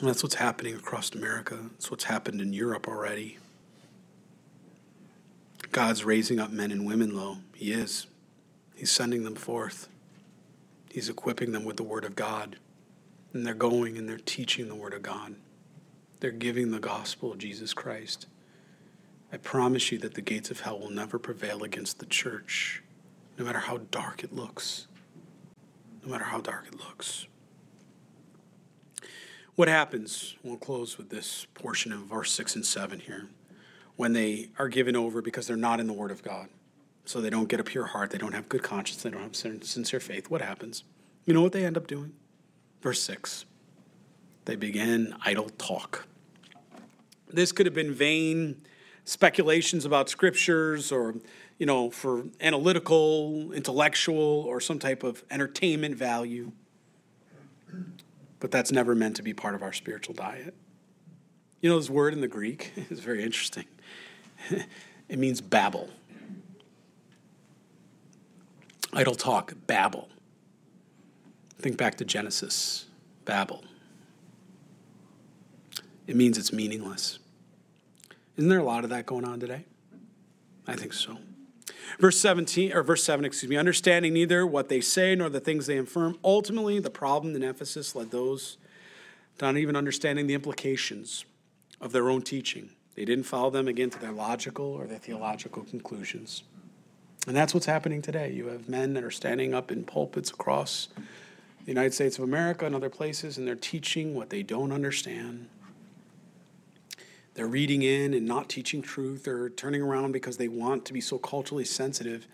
[0.00, 1.58] And that's what's happening across America.
[1.72, 3.38] That's what's happened in Europe already.
[5.72, 7.38] God's raising up men and women, low.
[7.54, 8.06] He is.
[8.74, 9.88] He's sending them forth.
[10.90, 12.56] He's equipping them with the Word of God.
[13.36, 15.34] And they're going and they're teaching the Word of God.
[16.20, 18.26] They're giving the gospel of Jesus Christ.
[19.30, 22.82] I promise you that the gates of hell will never prevail against the church,
[23.38, 24.86] no matter how dark it looks.
[26.02, 27.26] No matter how dark it looks.
[29.54, 30.36] What happens?
[30.42, 33.28] We'll close with this portion of verse 6 and 7 here.
[33.96, 36.48] When they are given over because they're not in the Word of God.
[37.04, 39.36] So they don't get a pure heart, they don't have good conscience, they don't have
[39.36, 40.30] sincere faith.
[40.30, 40.84] What happens?
[41.26, 42.14] You know what they end up doing?
[42.80, 43.44] Verse 6
[44.44, 46.06] they begin idle talk.
[47.28, 48.62] This could have been vain
[49.04, 51.16] speculations about scriptures or,
[51.58, 56.52] you know, for analytical, intellectual, or some type of entertainment value
[58.40, 60.54] but that's never meant to be part of our spiritual diet.
[61.60, 63.64] You know, this word in the Greek is very interesting.
[65.08, 65.90] it means babble.
[68.92, 70.08] Idle talk, babble.
[71.58, 72.86] Think back to Genesis,
[73.24, 73.64] Babel.
[76.06, 77.18] It means it's meaningless.
[78.36, 79.64] Isn't there a lot of that going on today?
[80.66, 81.18] I think so.
[81.98, 85.66] Verse 17, or verse 7, excuse me, understanding neither what they say nor the things
[85.66, 86.18] they affirm.
[86.22, 88.58] Ultimately, the problem in Ephesus led those
[89.38, 91.24] to not even understanding the implications
[91.80, 92.70] of their own teaching.
[92.94, 96.42] They didn't follow them again to their logical or their theological conclusions.
[97.26, 98.32] And that's what's happening today.
[98.32, 100.88] You have men that are standing up in pulpits across
[101.66, 105.48] the United States of America and other places, and they're teaching what they don't understand.
[107.34, 111.00] They're reading in and not teaching truth or turning around because they want to be
[111.00, 112.28] so culturally sensitive.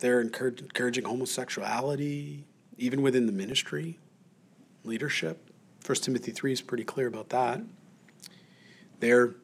[0.00, 2.44] They're encouraging homosexuality,
[2.76, 4.00] even within the ministry,
[4.82, 5.48] leadership.
[5.86, 7.62] 1 Timothy 3 is pretty clear about that.
[8.98, 9.34] They're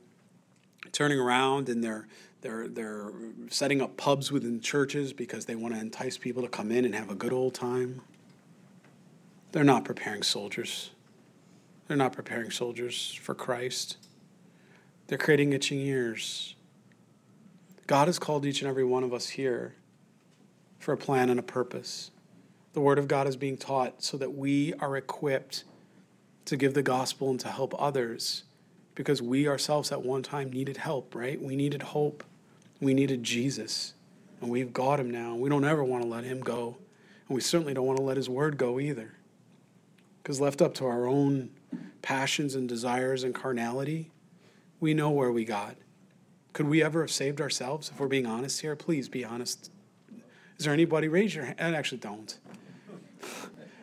[0.90, 2.08] turning around and they're
[2.40, 3.12] they're they're
[3.50, 6.94] setting up pubs within churches because they want to entice people to come in and
[6.94, 8.02] have a good old time.
[9.52, 10.90] They're not preparing soldiers.
[11.86, 13.96] They're not preparing soldiers for Christ.
[15.06, 16.54] They're creating itching ears.
[17.86, 19.74] God has called each and every one of us here
[20.78, 22.10] for a plan and a purpose.
[22.74, 25.64] The Word of God is being taught so that we are equipped
[26.44, 28.44] to give the gospel and to help others
[28.94, 31.40] because we ourselves at one time needed help, right?
[31.40, 32.22] We needed hope.
[32.80, 33.94] We needed Jesus.
[34.40, 35.34] And we've got him now.
[35.34, 36.76] We don't ever want to let him go.
[37.28, 39.14] And we certainly don't want to let his word go either.
[40.28, 41.48] Because left up to our own
[42.02, 44.10] passions and desires and carnality,
[44.78, 45.74] we know where we got.
[46.52, 47.88] Could we ever have saved ourselves?
[47.88, 49.70] If we're being honest here, please be honest.
[50.58, 52.38] Is there anybody, raise your hand, actually don't.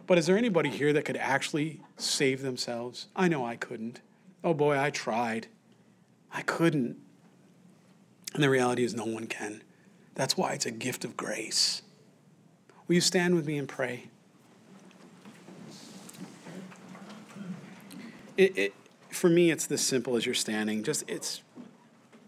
[0.06, 3.08] But is there anybody here that could actually save themselves?
[3.16, 4.02] I know I couldn't.
[4.44, 5.48] Oh boy, I tried.
[6.32, 6.96] I couldn't.
[8.36, 9.64] And the reality is, no one can.
[10.14, 11.82] That's why it's a gift of grace.
[12.88, 14.12] Will you stand with me and pray?
[18.38, 18.74] It, it,
[19.10, 20.84] for me, it's this simple as you're standing.
[20.84, 21.42] Just it's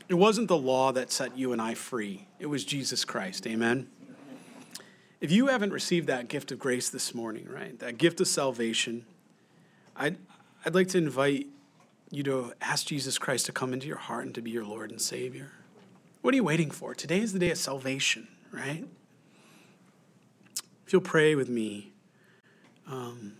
[0.07, 2.27] it wasn't the law that set you and I free.
[2.39, 3.45] It was Jesus Christ.
[3.45, 3.89] Amen.
[5.19, 7.77] If you haven't received that gift of grace this morning, right?
[7.79, 9.05] That gift of salvation,
[9.95, 10.17] I'd
[10.65, 11.47] I'd like to invite
[12.09, 14.91] you to ask Jesus Christ to come into your heart and to be your Lord
[14.91, 15.51] and Savior.
[16.21, 16.93] What are you waiting for?
[16.93, 18.85] Today is the day of salvation, right?
[20.85, 21.91] If you'll pray with me,
[22.89, 23.33] um,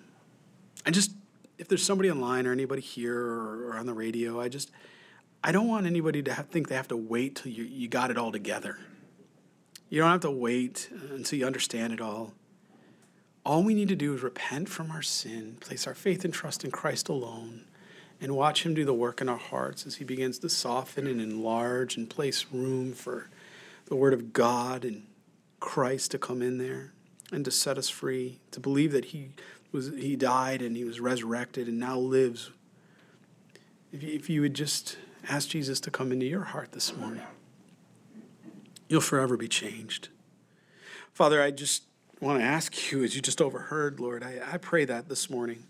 [0.86, 1.12] and just
[1.58, 4.72] if there's somebody online or anybody here or, or on the radio, I just
[5.44, 8.12] I don't want anybody to have, think they have to wait till you, you got
[8.12, 8.80] it all together.
[9.90, 12.34] You don't have to wait until you understand it all.
[13.46, 16.66] All we need to do is repent from our sin, place our faith and trust
[16.66, 17.64] in Christ alone,
[18.20, 21.22] and watch Him do the work in our hearts as He begins to soften and
[21.22, 23.30] enlarge and place room for
[23.86, 25.06] the Word of God and
[25.62, 26.92] Christ to come in there
[27.32, 29.30] and to set us free, to believe that He
[29.72, 32.52] was he died and he was resurrected and now lives.
[33.92, 34.98] If you, if you would just
[35.30, 37.24] ask Jesus to come into your heart this morning,
[38.88, 40.10] you'll forever be changed.
[41.14, 41.84] Father, I just
[42.22, 45.64] want to ask you, as you just overheard, Lord, I, I pray that this morning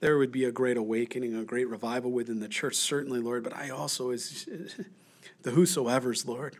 [0.00, 3.54] there would be a great awakening, a great revival within the church, certainly, Lord, but
[3.54, 4.48] I also, as,
[5.42, 6.56] the whosoever's, Lord,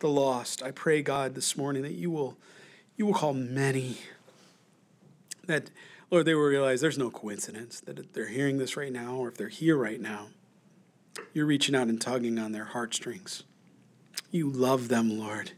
[0.00, 0.62] the lost.
[0.62, 2.36] I pray, God, this morning that you will,
[2.96, 3.98] you will call many.
[5.48, 5.70] That,
[6.10, 9.36] Lord, they will realize there's no coincidence that they're hearing this right now or if
[9.36, 10.28] they're here right now,
[11.32, 13.42] you're reaching out and tugging on their heartstrings.
[14.30, 15.52] You love them, Lord.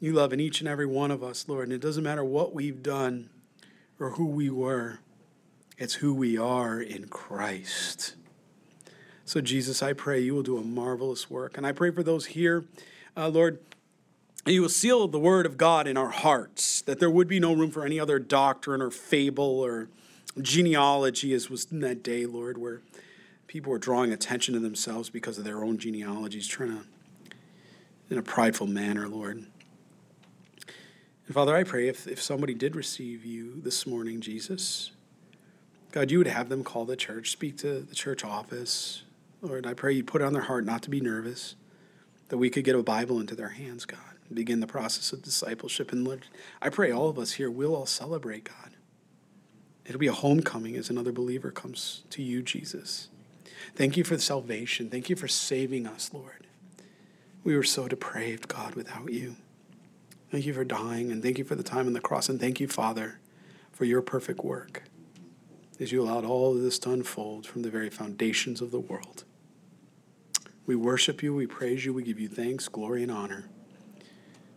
[0.00, 1.64] You love in each and every one of us, Lord.
[1.64, 3.30] And it doesn't matter what we've done
[3.98, 4.98] or who we were,
[5.78, 8.16] it's who we are in Christ.
[9.24, 11.56] So, Jesus, I pray you will do a marvelous work.
[11.56, 12.66] And I pray for those here,
[13.16, 13.60] uh, Lord,
[14.52, 17.54] you will seal the word of God in our hearts, that there would be no
[17.54, 19.88] room for any other doctrine or fable or
[20.40, 22.82] genealogy, as was in that day, Lord, where
[23.46, 26.84] people were drawing attention to themselves because of their own genealogies, trying to,
[28.10, 29.44] in a prideful manner, Lord.
[31.26, 34.90] And Father, I pray if, if somebody did receive you this morning, Jesus,
[35.92, 39.04] God, you would have them call the church, speak to the church office.
[39.40, 41.54] Lord, I pray you put it on their heart not to be nervous,
[42.28, 45.92] that we could get a Bible into their hands, God, begin the process of discipleship.
[45.92, 46.26] And Lord,
[46.62, 48.70] I pray all of us here will all celebrate, God.
[49.84, 53.08] It'll be a homecoming as another believer comes to you, Jesus.
[53.74, 54.88] Thank you for salvation.
[54.88, 56.46] Thank you for saving us, Lord.
[57.42, 59.36] We were so depraved, God, without you.
[60.30, 62.58] Thank you for dying, and thank you for the time on the cross, and thank
[62.58, 63.20] you, Father,
[63.70, 64.84] for your perfect work
[65.78, 69.24] as you allowed all of this to unfold from the very foundations of the world.
[70.66, 73.48] We worship you, we praise you, we give you thanks, glory, and honor.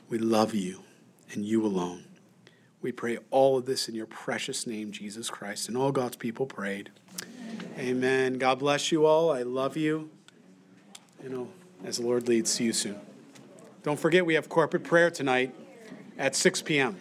[0.09, 0.83] We love you
[1.31, 2.05] and you alone.
[2.81, 5.67] We pray all of this in your precious name, Jesus Christ.
[5.67, 6.91] And all God's people prayed.
[7.77, 7.89] Amen.
[7.89, 8.37] Amen.
[8.37, 9.31] God bless you all.
[9.31, 10.09] I love you.
[11.23, 11.47] You know,
[11.83, 12.99] as the Lord leads, see you soon.
[13.83, 15.53] Don't forget, we have corporate prayer tonight
[16.17, 16.97] at 6 p.m.